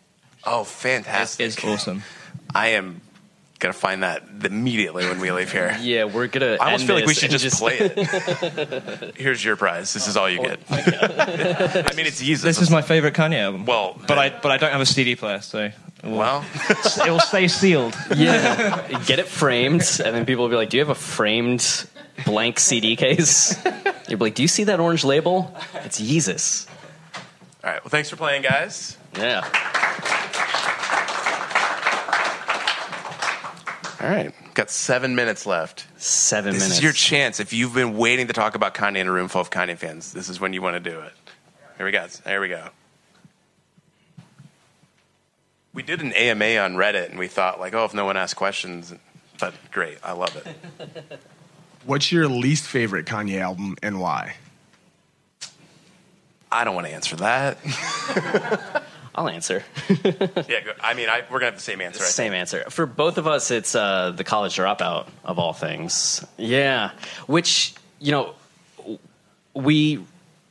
[0.48, 1.48] Oh, fantastic.
[1.48, 2.04] It's awesome.
[2.56, 3.02] I am
[3.60, 5.76] going to find that immediately when we leave here.
[5.82, 6.58] Yeah, we're gonna.
[6.60, 9.16] I almost end feel like we should and just, play it.
[9.18, 9.94] Here's your prize.
[9.94, 10.60] This is all you oh, get.
[10.70, 12.48] I mean, it's easy.
[12.48, 13.66] This is my favorite Kanye album.
[13.66, 15.72] Well, but I but I don't have a CD player, so
[16.04, 17.96] Well, it will stay sealed.
[18.16, 21.88] Yeah, get it framed, and then people will be like, "Do you have a framed
[22.26, 23.58] blank CD case?"
[24.08, 25.54] You'll be like, "Do you see that orange label?
[25.84, 26.68] It's Yeezus."
[27.64, 27.84] all right.
[27.84, 28.98] Well, thanks for playing, guys.
[29.18, 29.42] Yeah.
[34.00, 34.34] All right.
[34.54, 35.88] Got seven minutes left.
[35.98, 36.78] Seven this minutes.
[36.78, 37.40] is your chance.
[37.40, 40.14] If you've been waiting to talk about Kanye in a room full of Kanye fans,
[40.14, 41.14] this is when you want to do it.
[41.78, 42.08] Here we go.
[42.26, 42.70] Here we go.
[45.74, 48.34] We did an AMA on Reddit, and we thought, like, oh, if no one asks
[48.34, 48.94] questions,
[49.40, 49.98] but great.
[50.04, 50.48] I love it.
[51.86, 54.36] What's your least favorite Kanye album and why?
[56.52, 58.84] I don't want to answer that.
[59.38, 59.64] I'll answer.
[60.50, 62.04] yeah, I mean, I, we're gonna have the same answer.
[62.04, 62.08] I.
[62.08, 62.64] Same answer.
[62.70, 66.26] For both of us, it's uh, the college dropout of all things.
[66.38, 66.92] Yeah.
[67.28, 68.34] Which, you know,
[69.54, 70.04] we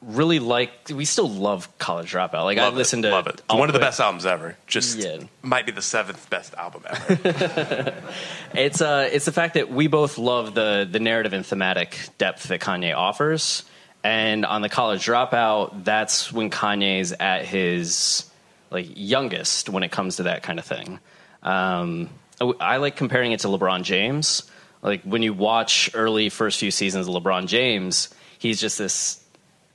[0.03, 2.45] really like, we still love college dropout.
[2.45, 3.35] Like, Love I it, listened to love it.
[3.35, 4.57] It's I'll one of the best albums ever.
[4.67, 5.19] Just Yeah.
[5.43, 7.95] might be the seventh best album ever.
[8.55, 12.45] It's uh, it's the fact that we both love the the narrative and thematic depth
[12.45, 13.65] that Kanye offers,
[14.03, 18.25] and on the college dropout, that's when Kanye's at his
[18.71, 20.99] like youngest when it comes to that kind of thing.
[21.43, 22.11] Um,
[22.41, 24.51] I like comparing it to LeBron James.
[24.83, 29.25] Like when you watch early first few seasons of LeBron James, he's just this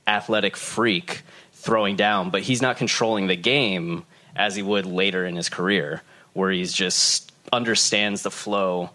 [0.06, 1.22] athletic freak
[1.52, 6.02] throwing down, but he's not controlling the game as he would later in his career,
[6.32, 8.90] where he's just understands the flow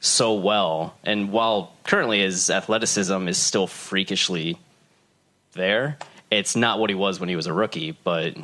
[0.00, 0.94] so well.
[1.04, 4.58] And while currently his athleticism is still freakishly
[5.52, 5.96] there,
[6.30, 8.34] it's not what he was when he was a rookie, but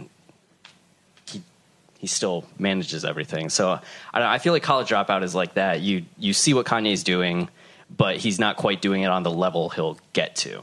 [1.99, 3.51] he still manages everything.
[3.51, 3.81] So
[4.15, 5.81] I, I feel like college dropout is like that.
[5.81, 7.49] You you see what Kanye's doing,
[7.95, 10.63] but he's not quite doing it on the level he'll get to.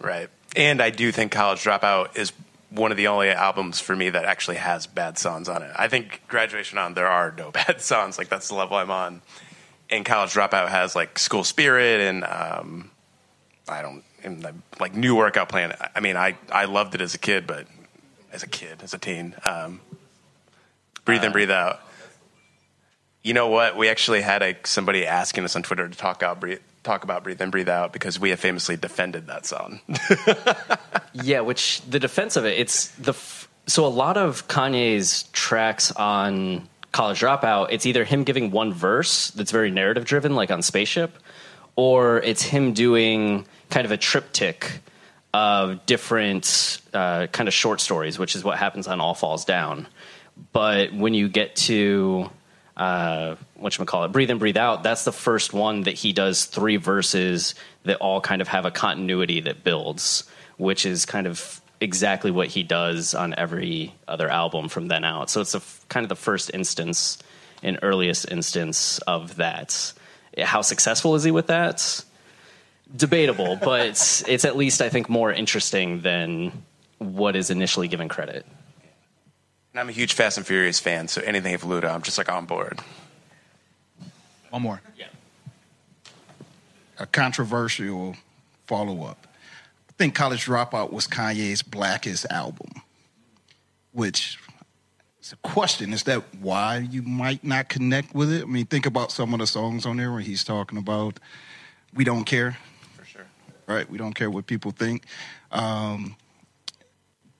[0.00, 0.28] Right.
[0.56, 2.32] And I do think College Dropout is
[2.70, 5.70] one of the only albums for me that actually has bad songs on it.
[5.76, 8.18] I think Graduation on there are no bad songs.
[8.18, 9.22] Like that's the level I'm on.
[9.90, 12.90] And College Dropout has like School Spirit and um,
[13.68, 15.74] I don't the, like New Workout Plan.
[15.94, 17.66] I mean, I I loved it as a kid, but
[18.32, 19.80] as a kid, as a teen, um,
[21.04, 21.80] Breathe in, Breathe Out.
[23.22, 23.76] You know what?
[23.76, 27.22] We actually had a, somebody asking us on Twitter to talk out, breathe, talk about
[27.22, 29.80] "Breathe In, Breathe Out" because we have famously defended that song.
[31.12, 35.92] yeah, which the defense of it, it's the f- so a lot of Kanye's tracks
[35.92, 40.62] on College Dropout, it's either him giving one verse that's very narrative driven, like on
[40.62, 41.16] Spaceship,
[41.76, 44.80] or it's him doing kind of a triptych
[45.32, 49.86] of different uh, kind of short stories, which is what happens on All Falls Down.
[50.52, 52.30] But when you get to
[52.76, 54.82] uh, what you call it, breathe in, breathe out.
[54.82, 58.70] That's the first one that he does three verses that all kind of have a
[58.70, 60.24] continuity that builds,
[60.56, 65.30] which is kind of exactly what he does on every other album from then out.
[65.30, 65.54] So it's
[65.88, 67.18] kind of the first instance
[67.62, 69.92] and earliest instance of that.
[70.38, 72.04] How successful is he with that?
[72.94, 76.64] Debatable, but it's, it's at least I think more interesting than
[76.98, 78.46] what is initially given credit.
[79.72, 82.30] And I'm a huge Fast and Furious fan, so anything of Luda, I'm just like
[82.30, 82.80] on board.
[84.50, 84.80] One more.
[84.96, 85.06] Yeah.
[86.98, 88.16] A controversial
[88.66, 89.26] follow up.
[89.88, 92.82] I think College Dropout was Kanye's blackest album,
[93.92, 94.38] which
[95.22, 95.92] is a question.
[95.92, 98.42] Is that why you might not connect with it?
[98.42, 101.20] I mean, think about some of the songs on there where he's talking about
[101.94, 102.56] we don't care.
[102.96, 103.26] For sure.
[103.66, 103.88] Right?
[103.88, 105.04] We don't care what people think.
[105.52, 106.16] Um,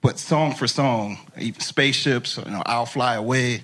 [0.01, 3.63] but song for song, even spaceships, you know, I'll fly away.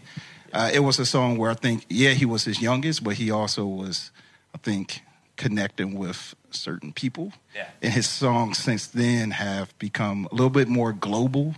[0.54, 3.32] Uh, it was a song where I think, yeah, he was his youngest, but he
[3.32, 4.12] also was,
[4.54, 5.02] I think,
[5.36, 7.34] connecting with certain people.
[7.56, 7.68] Yeah.
[7.82, 11.56] And his songs since then have become a little bit more global.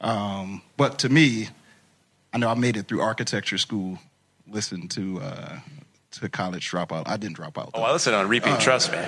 [0.00, 1.48] Um, but to me,
[2.32, 3.98] I know I made it through architecture school,
[4.50, 5.58] listened to uh,
[6.20, 7.04] to college dropout.
[7.06, 7.70] I didn't drop out.
[7.74, 8.52] Oh, I listen on repeat.
[8.52, 8.98] Uh, trust me.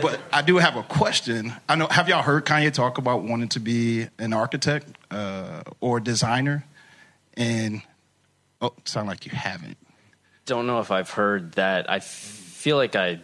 [0.00, 1.52] But I do have a question.
[1.68, 1.86] I know.
[1.88, 6.64] Have y'all heard Kanye talk about wanting to be an architect uh, or designer?
[7.36, 7.82] And
[8.60, 9.76] oh, sound like you haven't.
[10.46, 11.90] Don't know if I've heard that.
[11.90, 13.20] I feel like I,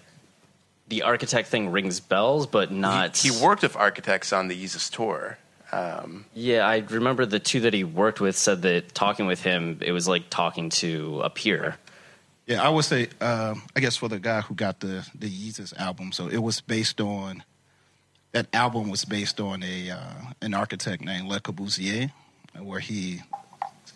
[0.89, 3.17] the architect thing rings bells, but not.
[3.17, 5.39] He, he worked with architects on the Yeezus tour.
[5.73, 9.79] Um, yeah, I remember the two that he worked with said that talking with him,
[9.83, 11.77] it was like talking to a peer.
[12.51, 15.73] Yeah, I would say, um, I guess for the guy who got the the Yeezus
[15.79, 17.45] album, so it was based on
[18.33, 22.11] that album was based on a uh, an architect named Le Corbusier,
[22.59, 23.21] where he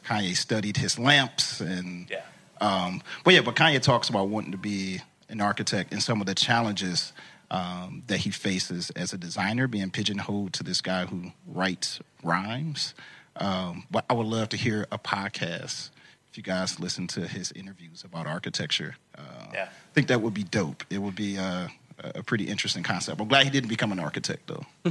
[0.06, 2.22] Kanye studied his lamps and yeah.
[2.60, 6.28] Um, but yeah, but Kanye talks about wanting to be an architect and some of
[6.28, 7.12] the challenges
[7.50, 12.94] um, that he faces as a designer, being pigeonholed to this guy who writes rhymes.
[13.34, 15.90] Um, but I would love to hear a podcast
[16.34, 18.96] if you guys listen to his interviews about architecture.
[19.16, 19.20] Uh,
[19.52, 19.66] yeah.
[19.66, 20.82] I think that would be dope.
[20.90, 21.68] It would be uh,
[22.02, 23.20] a pretty interesting concept.
[23.20, 24.66] I'm glad he didn't become an architect, though.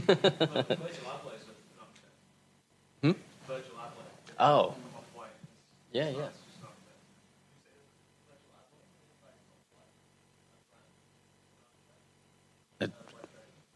[3.02, 3.12] hmm?
[3.46, 4.40] Virgil Abloh.
[4.40, 4.74] Oh.
[5.92, 6.30] Yeah, yeah.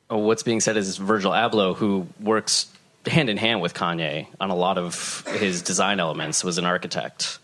[0.09, 2.68] Oh, what's being said is Virgil Abloh, who works
[3.05, 7.39] hand in hand with Kanye on a lot of his design elements, was an architect.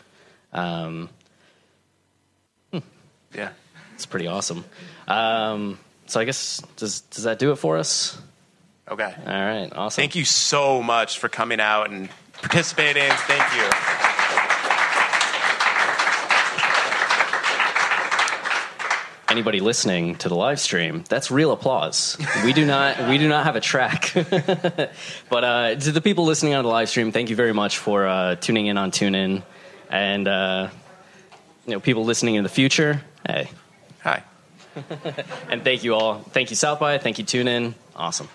[0.54, 1.10] Um,
[2.72, 2.80] hmm.
[3.34, 3.50] Yeah,
[3.96, 4.64] it's pretty awesome.
[5.08, 8.18] Um, so I guess does does that do it for us?
[8.90, 9.14] Okay.
[9.26, 9.70] All right.
[9.72, 10.02] Awesome.
[10.02, 13.10] Thank you so much for coming out and participating.
[13.10, 14.04] Thank you.
[19.34, 22.18] anybody listening to the live stream, that's real applause.
[22.46, 24.12] We do not we do not have a track.
[25.30, 28.06] but uh, to the people listening on the live stream, thank you very much for
[28.06, 29.42] uh, tuning in on TuneIn,
[29.94, 30.70] and uh,
[31.68, 33.02] you know people listening in the future.
[33.26, 33.50] Hey,
[34.02, 34.24] hi,
[35.50, 36.20] and thank you all.
[36.20, 36.98] Thank you South by.
[36.98, 37.76] Thank you TuneIn.
[37.96, 38.28] Awesome.